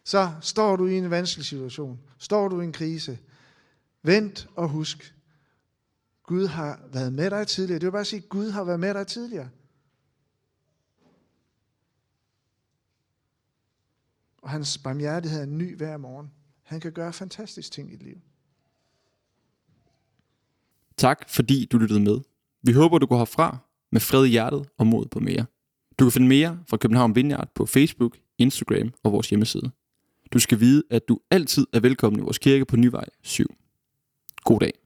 Så 0.03 0.31
står 0.41 0.75
du 0.75 0.85
i 0.85 0.97
en 0.97 1.09
vanskelig 1.09 1.45
situation, 1.45 1.99
står 2.17 2.47
du 2.47 2.61
i 2.61 2.63
en 2.63 2.71
krise, 2.71 3.19
vent 4.03 4.47
og 4.55 4.69
husk, 4.69 5.15
Gud 6.23 6.47
har 6.47 6.79
været 6.93 7.13
med 7.13 7.29
dig 7.29 7.47
tidligere. 7.47 7.79
Det 7.79 7.85
vil 7.85 7.91
bare 7.91 8.05
sige, 8.05 8.23
at 8.23 8.29
Gud 8.29 8.49
har 8.49 8.63
været 8.63 8.79
med 8.79 8.93
dig 8.93 9.07
tidligere. 9.07 9.49
Og 14.41 14.49
hans 14.49 14.77
barmhjertighed 14.77 15.41
er 15.41 15.45
ny 15.45 15.77
hver 15.77 15.97
morgen. 15.97 16.31
Han 16.71 16.79
kan 16.79 16.91
gøre 16.91 17.13
fantastiske 17.13 17.73
ting 17.73 17.89
i 17.89 17.91
dit 17.91 18.03
liv. 18.03 18.17
Tak 20.97 21.29
fordi 21.29 21.65
du 21.65 21.77
lyttede 21.77 21.99
med. 21.99 22.19
Vi 22.63 22.71
håber, 22.71 22.97
du 22.97 23.05
går 23.05 23.17
herfra 23.17 23.57
med 23.91 24.01
fred 24.01 24.25
i 24.25 24.29
hjertet 24.29 24.69
og 24.77 24.87
mod 24.87 25.05
på 25.05 25.19
mere. 25.19 25.45
Du 25.99 26.05
kan 26.05 26.11
finde 26.11 26.27
mere 26.27 26.59
fra 26.67 26.77
København 26.77 27.15
Vineyard 27.15 27.51
på 27.55 27.65
Facebook, 27.65 28.17
Instagram 28.37 28.93
og 29.03 29.11
vores 29.11 29.29
hjemmeside. 29.29 29.71
Du 30.33 30.39
skal 30.39 30.59
vide, 30.59 30.83
at 30.89 31.07
du 31.07 31.19
altid 31.31 31.67
er 31.73 31.79
velkommen 31.79 32.19
i 32.19 32.23
vores 32.23 32.37
kirke 32.37 32.65
på 32.65 32.75
Nyvej 32.75 33.05
7. 33.21 33.45
God 34.43 34.59
dag. 34.59 34.80